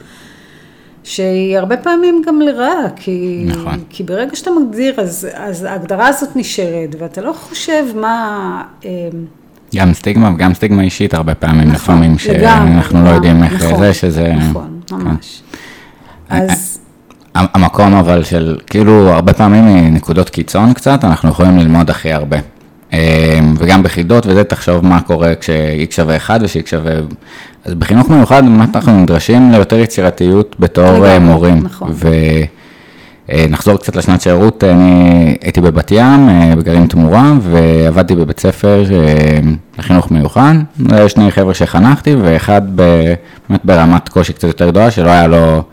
[1.08, 3.80] שהיא הרבה פעמים גם לרעה, כי, נכון.
[3.89, 8.64] כי ברגע שאתה מגדיר, אז, אז ההגדרה הזאת נשארת, ואתה לא חושב מה...
[8.86, 8.91] אה,
[9.76, 13.93] גם סטיגמה וגם סטיגמה אישית הרבה פעמים, נכון, לפעמים, שאנחנו לא יודעים איך נכון, זה,
[13.93, 14.34] שזה...
[14.34, 14.95] נכון, כן.
[14.95, 15.41] ממש.
[16.30, 16.80] אז...
[17.34, 22.38] המקום אבל של, כאילו, הרבה פעמים מנקודות קיצון קצת, אנחנו יכולים ללמוד הכי הרבה.
[22.93, 26.93] אה, וגם בחידות וזה, תחשוב מה קורה כש-X שווה 1 וש-X שווה...
[27.65, 31.63] אז בחינוך מיוחד, באמת אנחנו נדרשים ליותר יצירתיות בתור אה, מורים.
[31.63, 31.91] נכון.
[33.31, 38.83] אה, נחזור קצת לשנת שירות, אני הייתי בבת ים, אה, בגרעין תמורה, ועבדתי בבית ספר
[38.91, 39.39] אה,
[39.79, 40.53] לחינוך מיוחד.
[40.89, 45.63] היו שני חבר'ה שחנכתי, ואחד באמת ברמת קושי קצת יותר גדולה, שלא היה לו,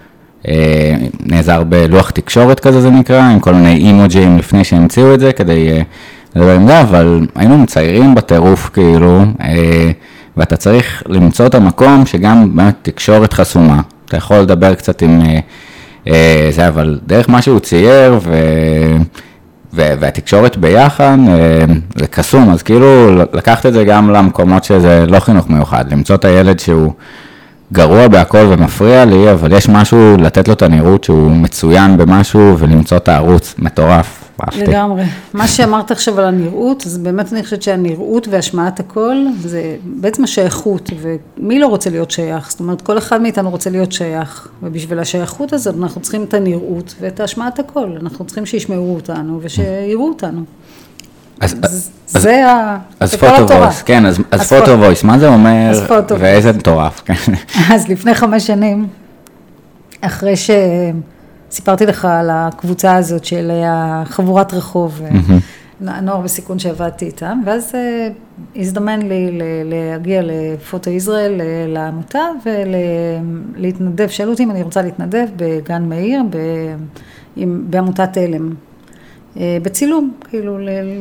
[1.20, 5.82] נעזר בלוח תקשורת כזה זה נקרא, עם כל מיני אימוג'ים לפני שהמציאו את זה, כדי
[6.36, 9.22] לדבר עם זה, אבל היינו מציירים בטירוף כאילו,
[10.36, 13.80] ואתה צריך למצוא את המקום שגם באמת תקשורת חסומה.
[14.04, 15.20] אתה יכול לדבר קצת עם...
[16.08, 18.34] אה, זה, אבל דרך מה שהוא צייר, ו...
[19.76, 21.64] והתקשורת ביחד, אה,
[21.96, 26.24] זה קסום, אז כאילו לקחת את זה גם למקומות שזה לא חינוך מיוחד, למצוא את
[26.24, 26.92] הילד שהוא
[27.72, 32.96] גרוע בהכל ומפריע לי, אבל יש משהו, לתת לו את הנראות שהוא מצוין במשהו ולמצוא
[32.96, 34.23] את הערוץ, מטורף.
[34.40, 34.60] אהבתי.
[34.60, 35.04] לגמרי.
[35.32, 40.90] מה שאמרת עכשיו על הנראות, אז באמת אני חושבת שהנראות והשמעת הקול זה בעצם השייכות,
[41.00, 42.50] ומי לא רוצה להיות שייך?
[42.50, 46.94] זאת אומרת, כל אחד מאיתנו רוצה להיות שייך, ובשביל השייכות הזאת אנחנו צריכים את הנראות
[47.00, 50.44] ואת השמעת הקול, אנחנו צריכים שישמעו אותנו ושיראו אותנו.
[51.40, 52.78] אז, אז, זה ה...
[53.00, 55.72] אז פוטו וויס, כן, אז, אז פוטו וויס, מה זה אומר,
[56.18, 57.14] ואיזה מטורף, כן.
[57.74, 58.86] אז לפני חמש שנים,
[60.00, 60.50] אחרי ש...
[61.54, 65.00] סיפרתי לך על הקבוצה הזאת של החבורת רחוב.
[65.86, 68.08] הנוער בסיכון שעבדתי איתם, ואז אה,
[68.56, 72.20] הזדמן לי להגיע לפוטו ישראל, לעמותה,
[73.56, 76.22] ולהתנדב, שאלו אותי אם אני רוצה להתנדב בגן מאיר,
[77.70, 80.58] בעמותת אה, בצילום, כאילו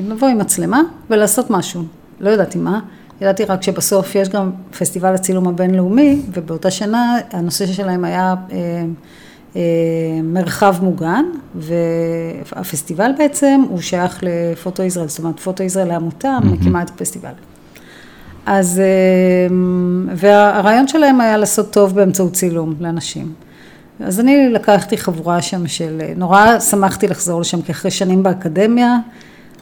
[0.09, 1.83] לבוא עם מצלמה ולעשות משהו,
[2.19, 2.79] לא ידעתי מה.
[3.21, 8.57] ידעתי רק שבסוף יש גם פסטיבל הצילום הבינלאומי, ובאותה שנה הנושא שלהם היה אה,
[10.23, 11.25] מרחב מוגן,
[11.55, 16.45] והפסטיבל בעצם הוא שייך לפוטו ישראל, זאת אומרת פוטו ישראל לעמותה mm-hmm.
[16.45, 17.31] מקימה את הפסטיבל.
[18.45, 19.55] אז, אה,
[20.15, 23.33] והרעיון שלהם היה לעשות טוב באמצעות צילום לאנשים.
[23.99, 28.97] אז אני לקחתי חבורה שם של, נורא שמחתי לחזור לשם, כי אחרי שנים באקדמיה,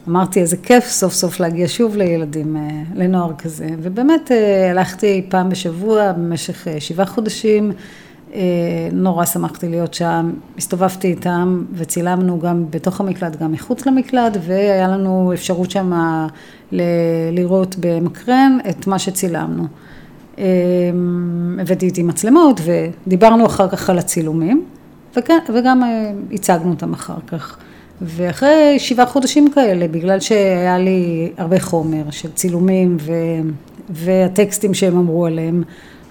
[0.07, 2.61] אמרתי איזה כיף סוף סוף להגיע שוב לילדים, אה,
[2.95, 4.31] לנוער כזה, ובאמת
[4.71, 7.75] הלכתי פעם בשבוע במשך שבעה חודשים, אה,
[8.91, 15.31] נורא שמחתי להיות שם, הסתובבתי איתם וצילמנו גם בתוך המקלט, גם מחוץ למקלט, והיה לנו
[15.33, 16.17] אפשרות שם
[17.31, 19.67] לראות במקרן את מה שצילמנו.
[20.39, 20.45] אה,
[21.59, 24.65] הבאתי איתי מצלמות ודיברנו אחר כך על הצילומים,
[25.15, 27.57] וגם, וגם אה, הצגנו אותם אחר כך.
[28.01, 33.13] ואחרי שבעה חודשים כאלה, בגלל שהיה לי הרבה חומר של צילומים ו,
[33.89, 35.63] והטקסטים שהם אמרו עליהם,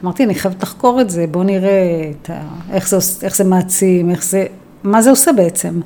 [0.05, 2.33] אמרתי, אני חייבת לחקור את זה, בואו נראה ה...
[2.73, 4.47] איך, זה, איך זה מעצים, איך זה,
[4.85, 5.81] מה זה עושה בעצם.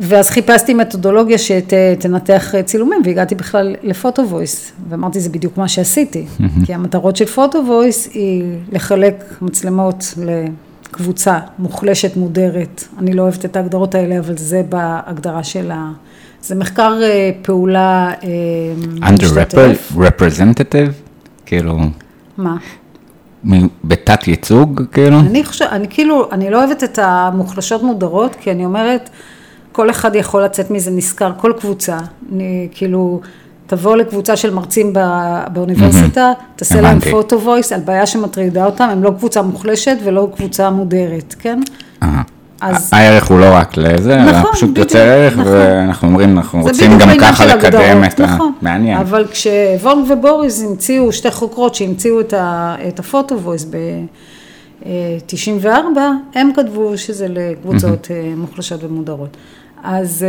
[0.00, 6.26] ואז חיפשתי מתודולוגיה שתנתח צילומים, והגעתי בכלל לפוטו וויס, ואמרתי, זה בדיוק מה שעשיתי,
[6.66, 13.56] כי המטרות של פוטו וויס היא לחלק מצלמות לקבוצה מוחלשת, מודרת, אני לא אוהבת את
[13.56, 15.92] ההגדרות האלה, אבל זה בהגדרה של ה...
[16.42, 19.08] זה מחקר אה, פעולה אה.
[19.08, 19.24] Under
[19.96, 20.92] representative?
[21.46, 21.78] כאילו...
[22.38, 22.56] מה?
[23.84, 25.20] בתת ייצוג, כאילו?
[25.20, 29.10] אני חושבת, אני כאילו, אני לא אוהבת את המוחלשות מודרות, כי אני אומרת,
[29.72, 31.98] כל אחד יכול לצאת מזה נשכר, כל קבוצה,
[32.32, 33.20] אני כאילו,
[33.66, 34.92] תבוא לקבוצה של מרצים
[35.52, 36.56] באוניברסיטה, mm-hmm.
[36.56, 41.60] תעשה להם photovoice על בעיה שמטרידה אותם, הם לא קבוצה מוחלשת ולא קבוצה מודרת, כן?
[42.02, 42.06] Uh-huh.
[42.60, 42.90] אז...
[42.92, 45.52] הערך הוא לא רק לזה, אלא נכון, פשוט בדיוק, יוצר ערך, נכון.
[45.52, 48.22] ואנחנו אומרים, אנחנו רוצים גם ככה לקדם את ה...
[48.22, 48.52] נכון.
[48.62, 48.98] מעניין.
[48.98, 53.66] אבל כשוואנג ובוריס המציאו, שתי חוקרות שהמציאו את, ה, את ה photovoice
[54.84, 55.66] ב-94,
[56.34, 59.36] הם כתבו שזה לקבוצות אה, מוחלשות ומודרות.
[59.84, 60.28] אז, אה,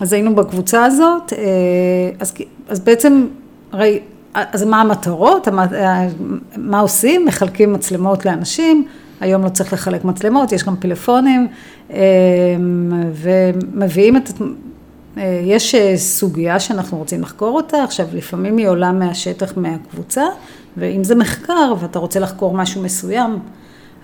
[0.00, 1.44] אז היינו בקבוצה הזאת, אה,
[2.20, 2.34] אז,
[2.68, 3.26] אז בעצם,
[3.72, 3.98] הרי,
[4.34, 6.06] אז מה המטרות, המ- אה,
[6.56, 7.26] מה עושים?
[7.26, 8.84] מחלקים מצלמות לאנשים,
[9.20, 11.48] היום לא צריך לחלק מצלמות, יש גם פלאפונים,
[11.90, 11.98] אה,
[13.14, 14.30] ומביאים את...
[15.18, 20.24] אה, יש אה, סוגיה שאנחנו רוצים לחקור אותה, עכשיו לפעמים היא עולה מהשטח מהקבוצה,
[20.76, 23.38] ואם זה מחקר ואתה רוצה לחקור משהו מסוים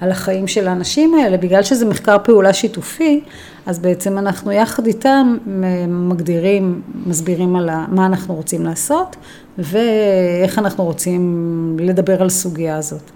[0.00, 3.20] על החיים של האנשים האלה, בגלל שזה מחקר פעולה שיתופי,
[3.66, 9.16] אז בעצם אנחנו יחד איתם מ- מגדירים, מסבירים על מה אנחנו רוצים לעשות,
[9.58, 13.10] ואיך אנחנו רוצים לדבר על הסוגיה הזאת.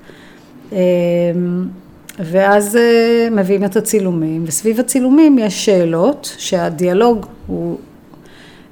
[2.19, 7.79] ואז אה, מביאים את הצילומים, וסביב הצילומים יש שאלות שהדיאלוג הוא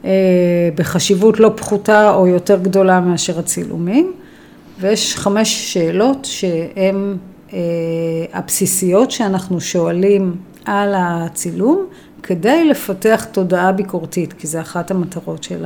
[0.04, 0.10] אה,
[0.74, 4.12] בחשיבות לא פחותה או יותר גדולה מאשר הצילומים,
[4.80, 7.16] ויש חמש שאלות שהן
[7.52, 7.58] אה,
[8.32, 11.86] הבסיסיות שאנחנו שואלים על הצילום
[12.22, 15.64] כדי לפתח תודעה ביקורתית, כי זה אחת המטרות של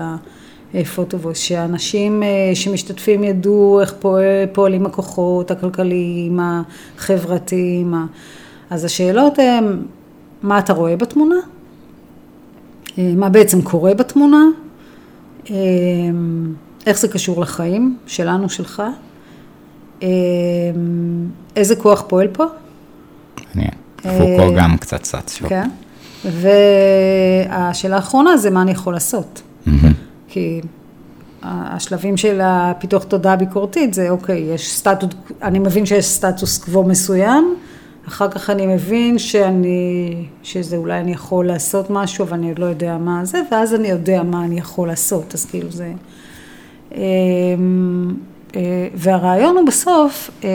[0.75, 7.95] הפוטובוס, שאנשים אה, שמשתתפים ידעו איך פועל, פועלים הכוחות הכלכליים, החברתיים,
[8.71, 9.83] אז השאלות הן,
[10.43, 11.35] מה אתה רואה בתמונה?
[12.99, 14.45] אה, מה בעצם קורה בתמונה?
[15.51, 15.57] אה,
[16.87, 18.83] איך זה קשור לחיים שלנו, שלך?
[20.03, 20.09] אה,
[21.57, 22.45] איזה כוח פועל פה?
[23.55, 23.75] מעניין.
[24.03, 25.49] פוקו גם קצת שם.
[25.49, 25.69] כן.
[26.25, 29.43] והשאלה האחרונה זה מה אני יכול לעשות.
[30.31, 30.61] כי
[31.43, 35.11] השלבים של הפיתוח תודעה ביקורתית זה אוקיי, יש סטטוס,
[35.43, 37.55] אני מבין שיש סטטוס קוו מסוים,
[38.09, 42.67] אחר כך אני מבין שאני, שזה אולי אני יכול לעשות משהו, אבל אני עוד לא
[42.67, 45.93] יודע מה זה, ואז אני יודע מה אני יכול לעשות, אז כאילו זה...
[48.57, 50.49] אה, והרעיון הוא בסוף אה,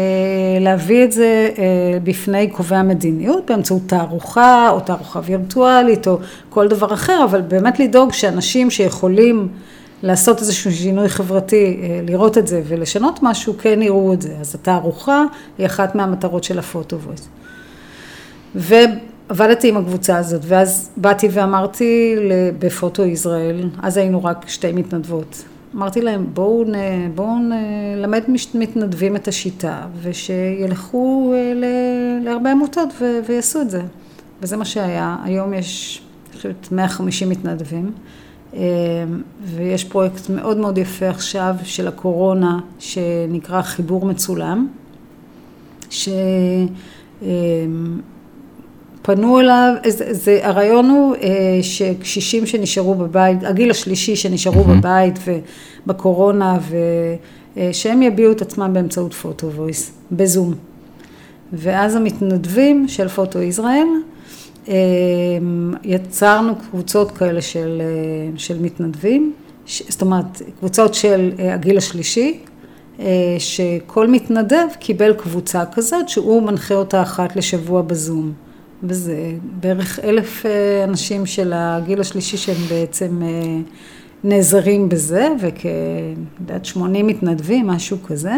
[0.59, 1.63] להביא את זה אה,
[2.03, 6.17] בפני קובעי המדיניות באמצעות תערוכה או תערוכה וירטואלית או
[6.49, 9.47] כל דבר אחר, אבל באמת לדאוג שאנשים שיכולים
[10.03, 14.35] לעשות איזשהו שינוי חברתי, לראות את זה ולשנות משהו, כן יראו את זה.
[14.41, 15.23] אז התערוכה
[15.57, 17.27] היא אחת מהמטרות של הפוטו-וויס.
[18.55, 22.15] ועבדתי עם הקבוצה הזאת, ואז באתי ואמרתי
[22.59, 25.43] בפוטו ישראל, אז היינו רק שתי מתנדבות.
[25.75, 26.63] אמרתי להם, בואו,
[27.39, 28.23] נלמד
[28.53, 31.63] מתנדבים את השיטה, ושילכו אה, ל,
[32.23, 33.81] להרבה עמותות ו, ויעשו את זה.
[34.41, 35.17] וזה מה שהיה.
[35.23, 37.91] היום יש, אני חושבת, 150 מתנדבים,
[38.53, 38.59] אה,
[39.43, 44.67] ויש פרויקט מאוד מאוד יפה עכשיו של הקורונה, שנקרא חיבור מצולם,
[45.89, 46.09] ש...
[49.05, 51.29] פנו אליו, זה, זה, הרעיון הוא אה,
[51.61, 54.77] שקשישים שנשארו בבית, הגיל השלישי שנשארו mm-hmm.
[54.77, 55.19] בבית
[55.85, 56.57] ובקורונה,
[57.57, 60.53] ושהם אה, יביעו את עצמם באמצעות פוטו וויס, בזום.
[61.53, 63.87] ואז המתנדבים של פוטו ישראל,
[64.67, 64.73] אה,
[65.83, 69.33] יצרנו קבוצות כאלה של, אה, של מתנדבים,
[69.65, 72.39] ש, זאת אומרת, קבוצות של אה, הגיל השלישי,
[73.39, 78.44] שכל מתנדב קיבל קבוצה כזאת, שהוא מנחה אותה אחת לשבוע בזום.
[78.87, 80.45] וזה בערך אלף
[80.83, 83.21] אנשים של הגיל השלישי שהם בעצם
[84.23, 88.33] נעזרים בזה, וכדעת 80 מתנדבים, משהו כזה.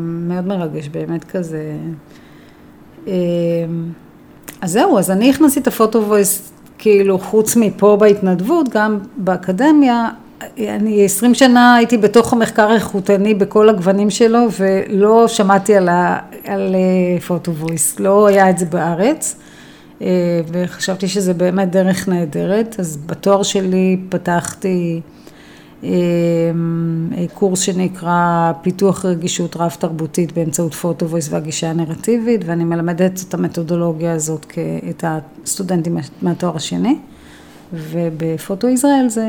[0.00, 1.72] מאוד מרגש, באמת כזה.
[4.60, 10.08] אז זהו, אז אני הכנסתי את הפוטו וויס, כאילו, חוץ מפה בהתנדבות, גם באקדמיה.
[10.58, 16.76] אני עשרים שנה הייתי בתוך המחקר האיכותני בכל הגוונים שלו ולא שמעתי על, ה, על
[17.26, 19.36] פוטו וויס, לא היה את זה בארץ
[20.48, 25.00] וחשבתי שזה באמת דרך נהדרת, אז בתואר שלי פתחתי
[27.34, 34.12] קורס שנקרא פיתוח רגישות רב תרבותית באמצעות פוטו וויס והגישה הנרטיבית ואני מלמדת את המתודולוגיה
[34.12, 34.46] הזאת
[34.90, 36.96] את הסטודנטים מהתואר השני.
[37.72, 39.26] ובפוטו ישראל זה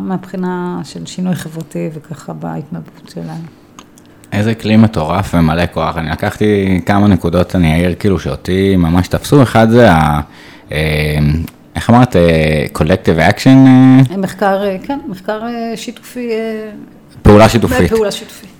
[0.00, 3.44] מהבחינה של שינוי חברתי וככה בהתנדבות שלנו.
[4.32, 5.96] איזה כלי מטורף ומלא כוח.
[5.96, 9.42] אני לקחתי כמה נקודות, אני אעיר כאילו שאותי ממש תפסו.
[9.42, 10.20] אחד זה ה...
[11.76, 12.16] איך אמרת?
[12.74, 13.48] collective action?
[14.18, 15.40] מחקר, כן, מחקר
[15.76, 16.30] שיתופי.
[17.22, 17.90] פעולה שיתופית.
[17.90, 18.50] פעולה שיתופית.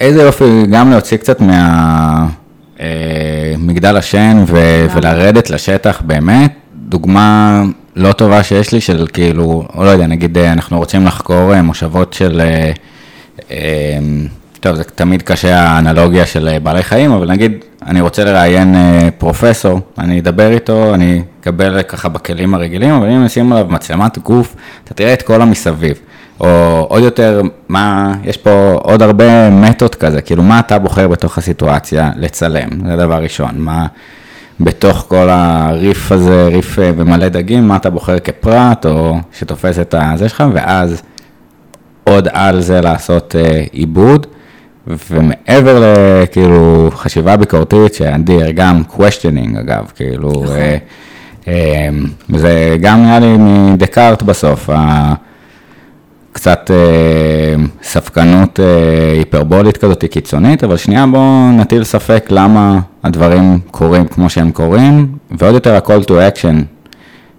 [0.00, 1.38] איזה יופי, גם להוציא קצת
[3.58, 6.52] מהמגדל השן ו- ולרדת לשטח באמת.
[6.74, 7.62] דוגמה
[7.96, 12.40] לא טובה שיש לי של כאילו, או לא יודע, נגיד אנחנו רוצים לחקור מושבות של
[14.60, 17.52] טוב, זה תמיד קשה האנלוגיה של אה, בעלי חיים, אבל נגיד,
[17.86, 23.24] אני רוצה לראיין אה, פרופסור, אני אדבר איתו, אני אקבל ככה בכלים הרגילים, אבל אם
[23.24, 25.98] נשים עליו מצלמת גוף, אתה תראה את כל המסביב.
[26.40, 31.38] או עוד יותר, מה, יש פה עוד הרבה מתות כזה, כאילו מה אתה בוחר בתוך
[31.38, 33.86] הסיטואציה לצלם, זה דבר ראשון, מה
[34.60, 40.28] בתוך כל הריף הזה, ריף במלא דגים, מה אתה בוחר כפרט, או שתופס את הזה
[40.28, 41.02] שלך, ואז
[42.04, 44.26] עוד על זה לעשות אה, עיבוד,
[44.86, 45.82] ומעבר
[46.22, 50.56] לכאילו חשיבה ביקורתית, שאדיר, גם questioning אגב, כאילו, נכון.
[50.56, 50.76] אה,
[51.48, 51.88] אה,
[52.36, 55.14] זה גם נראה לי מדקארט בסוף, ה...
[56.32, 64.06] קצת אה, ספקנות אה, היפרבולית כזאת קיצונית, אבל שנייה בואו נטיל ספק למה הדברים קורים
[64.06, 66.54] כמו שהם קורים, ועוד יותר ה-call to action.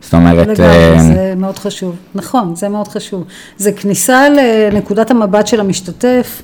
[0.02, 0.48] זאת אומרת...
[0.48, 1.96] לגמרי, אה, זה מאוד חשוב.
[2.16, 3.24] נכון, זה מאוד חשוב.
[3.58, 6.42] זה כניסה לנקודת המבט של המשתתף,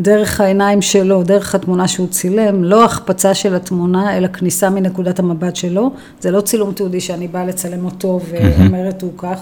[0.00, 5.56] דרך העיניים שלו, דרך התמונה שהוא צילם, לא החפצה של התמונה, אלא כניסה מנקודת המבט
[5.56, 5.90] שלו.
[6.20, 9.38] זה לא צילום תיעודי שאני באה לצלם אותו ואומרת הוא כך,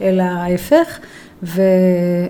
[0.00, 0.98] אלא ההפך.
[1.44, 1.62] ו,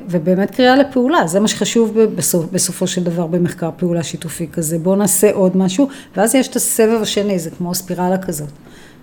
[0.09, 4.79] ובאמת קריאה לפעולה, זה מה שחשוב בסוף, בסופו של דבר במחקר פעולה שיתופי כזה.
[4.79, 8.49] בואו נעשה עוד משהו, ואז יש את הסבב השני, זה כמו ספירלה כזאת.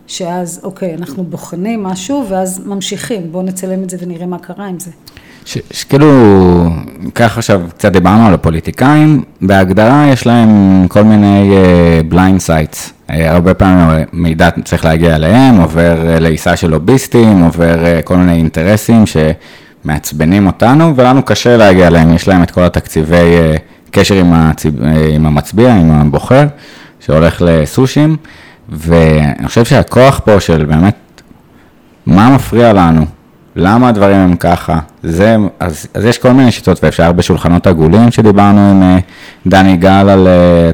[0.08, 4.80] שאז, אוקיי, אנחנו בוחנים משהו, ואז ממשיכים, בואו נצלם את זה ונראה מה קרה עם
[4.80, 4.92] זה.
[5.46, 6.08] ש- שכאילו,
[7.16, 11.56] ככה עכשיו קצת דיברנו על הפוליטיקאים, בהגדרה יש להם כל מיני
[12.10, 12.94] blind uh, sides.
[13.08, 18.18] Uh, הרבה פעמים מידע צריך להגיע אליהם, עובר uh, לעיסה של לוביסטים, עובר uh, כל
[18.18, 19.06] מיני אינטרסים
[19.84, 23.60] שמעצבנים אותנו, ולנו קשה להגיע אליהם, יש להם את כל התקציבי uh,
[23.92, 26.46] קשר עם, הציב, uh, עם המצביע, עם הבוחר,
[27.00, 28.18] שהולך לסושים,
[28.70, 31.22] ואני חושב שהכוח פה של באמת,
[32.06, 33.06] מה מפריע לנו?
[33.56, 34.80] למה הדברים הם ככה?
[35.04, 39.02] זה, אז, אז יש כל מיני שיטות, ואפשר בשולחנות עגולים שדיברנו עם uh,
[39.50, 40.28] דני גל על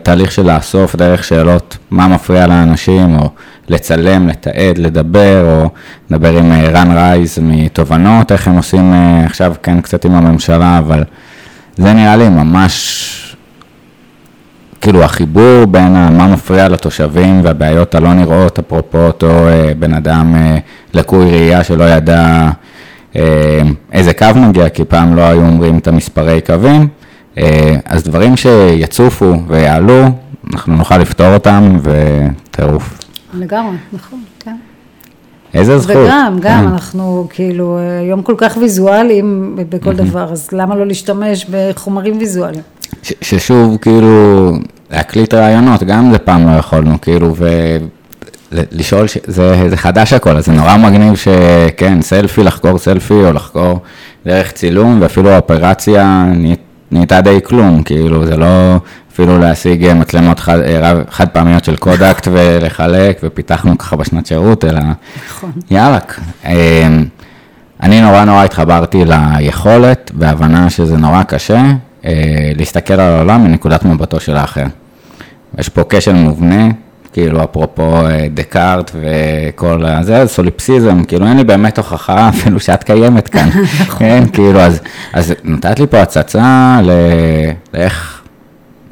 [0.03, 3.29] תהליך של לאסוף דרך שאלות, מה מפריע לאנשים, או
[3.69, 5.69] לצלם, לתעד, לדבר, או
[6.09, 10.77] לדבר עם uh, רן רייז מתובנות, איך הם עושים uh, עכשיו כן קצת עם הממשלה,
[10.77, 11.03] אבל
[11.77, 13.35] זה נראה לי ממש,
[14.81, 20.35] כאילו החיבור בין מה מפריע לתושבים והבעיות הלא נראות, אפרופו אותו uh, בן אדם
[20.93, 22.49] לקוי ראייה שלא ידע
[23.17, 23.61] אה,
[23.93, 26.87] איזה קו מגיע, כי פעם לא היו אומרים את המספרי קווים,
[27.37, 30.03] אה, אז דברים שיצופו ויעלו,
[30.53, 32.97] אנחנו נוכל לפתור אותם וטירוף.
[33.39, 34.55] לגמרי, נכון, כן.
[35.53, 35.95] איזה זכות.
[35.95, 36.67] וגם, גם, כן.
[36.67, 42.61] אנחנו כאילו היום כל כך ויזואליים בכל דבר, אז למה לא להשתמש בחומרים ויזואליים?
[43.03, 44.51] ש- ששוב, כאילו,
[44.91, 47.33] להקליט רעיונות, גם זה פעם לא יכולנו, כאילו,
[48.51, 49.17] ולשאול, ש...
[49.27, 53.79] זה, זה חדש הכל, אז זה נורא מגניב שכן, סלפי, לחקור סלפי, או לחקור
[54.25, 56.61] דרך צילום, ואפילו האופרציה נהיית-
[56.91, 58.75] נהייתה די כלום, כאילו, זה לא
[59.17, 64.79] אפילו להשיג מצלמות חד, רב- חד פעמיות של קודקט ולחלק, ופיתחנו ככה בשנת שירות, אלא
[65.27, 65.51] נכון.
[65.71, 65.97] יאללה.
[66.45, 67.05] אמ,
[67.83, 71.63] אני נורא נורא התחברתי ליכולת והבנה שזה נורא קשה
[72.05, 72.11] אה,
[72.57, 74.65] להסתכל על העולם מנקודת מבטו של האחר.
[75.57, 76.67] יש פה כשל מובנה,
[77.13, 83.27] כאילו אפרופו אה, דקארט וכל הזה, סוליפסיזם, כאילו אין לי באמת הוכחה אפילו שאת קיימת
[83.27, 83.49] כאן,
[83.99, 84.79] כן, כאילו, אז,
[85.13, 86.79] אז נתת לי פה הצצה
[87.73, 88.16] לאיך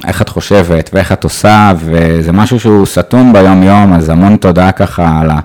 [0.08, 5.20] איך את חושבת ואיך את עושה, וזה משהו שהוא סתום ביום-יום, אז המון תודה ככה
[5.22, 5.40] על, ה,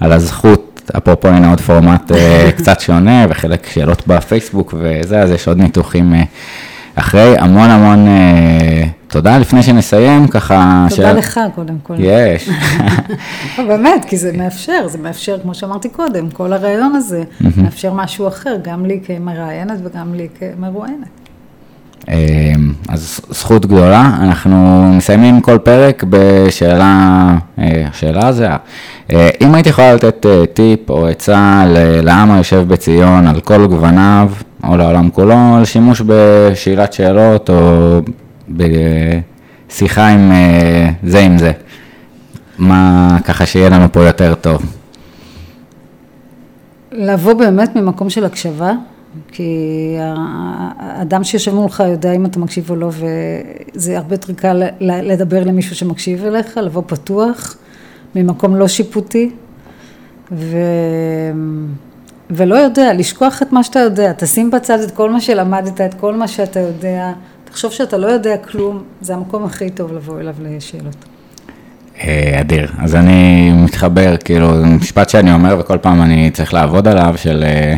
[0.00, 5.48] על הזכות, אפרופו הנה עוד פורמט אה, קצת שונה, וחלק שאלות בפייסבוק וזה, אז יש
[5.48, 6.22] עוד ניתוחים אה,
[6.94, 9.38] אחרי, המון המון אה, תודה.
[9.38, 10.86] לפני שנסיים, ככה...
[10.90, 11.94] תודה לך קודם כל.
[11.98, 12.48] יש.
[13.58, 17.22] לא, באמת, כי זה מאפשר, זה מאפשר, כמו שאמרתי קודם, כל הרעיון הזה
[17.56, 21.25] מאפשר משהו אחר, גם לי כמראיינת וגם לי כמרואיינת.
[22.08, 28.48] אמ, אז זכות גדולה, אנחנו מסיימים כל פרק בשאלה, אה, השאלה זה,
[29.12, 31.64] אה, אם היית יכולה לתת אה, טיפ או עצה
[32.02, 34.30] לעם היושב בציון על כל גווניו,
[34.64, 38.00] או לעולם כולו, על שימוש בשאלת שאלות או
[38.48, 40.32] בשיחה עם
[41.02, 41.52] זה עם זה,
[42.58, 44.62] מה ככה שיהיה לנו פה יותר טוב.
[46.92, 48.72] לבוא באמת ממקום של הקשבה,
[49.32, 49.96] כי
[50.78, 52.90] האדם שיושב מולך יודע אם אתה מקשיב או לא,
[53.74, 57.56] וזה הרבה יותר קל לדבר למישהו שמקשיב אליך, לבוא פתוח,
[58.14, 59.30] ממקום לא שיפוטי,
[60.32, 60.56] ו...
[62.30, 66.14] ולא יודע, לשכוח את מה שאתה יודע, תשים בצד את כל מה שלמדת, את כל
[66.14, 67.12] מה שאתה יודע,
[67.44, 71.04] תחשוב שאתה לא יודע כלום, זה המקום הכי טוב לבוא אליו לשאלות.
[72.00, 72.72] אה, אדיר.
[72.78, 77.44] אז אני מתחבר, כאילו, זה משפט שאני אומר וכל פעם אני צריך לעבוד עליו, של
[77.46, 77.76] אה,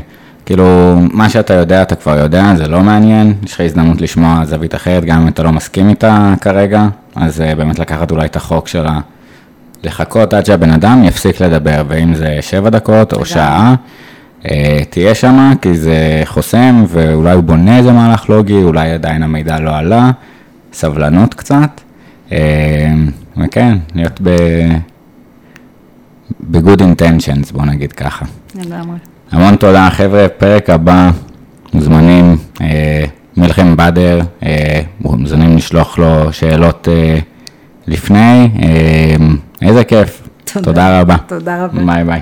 [0.49, 4.75] כאילו, מה שאתה יודע, אתה כבר יודע, זה לא מעניין, יש לך הזדמנות לשמוע זווית
[4.75, 8.69] אחרת, גם אם אתה לא מסכים איתה כרגע, אז אה, באמת לקחת אולי את החוק
[8.69, 9.01] של ה...
[9.85, 13.75] לחכות עד שהבן אדם יפסיק לדבר, ואם זה שבע דקות או שעה,
[14.51, 19.61] אה, תהיה שמה, כי זה חוסם, ואולי הוא בונה איזה מהלך לוגי, אולי עדיין המידע
[19.61, 20.11] לא עלה,
[20.73, 21.81] סבלנות קצת,
[22.33, 22.93] אה,
[23.37, 24.31] וכן, להיות ב...
[26.41, 28.25] ב-good intentions, בוא נגיד ככה.
[28.55, 28.97] לגמרי.
[29.33, 31.11] המון תודה, חבר'ה, פרק הבא,
[31.75, 33.05] מוזמנים, אה,
[33.37, 37.19] מלחם באדר, אה, מוזמנים לשלוח לו שאלות אה,
[37.87, 39.17] לפני, אה,
[39.63, 40.29] איזה כיף.
[40.45, 40.65] תודה.
[40.65, 41.17] תודה רבה.
[41.27, 41.85] תודה רבה.
[41.85, 42.21] ביי ביי.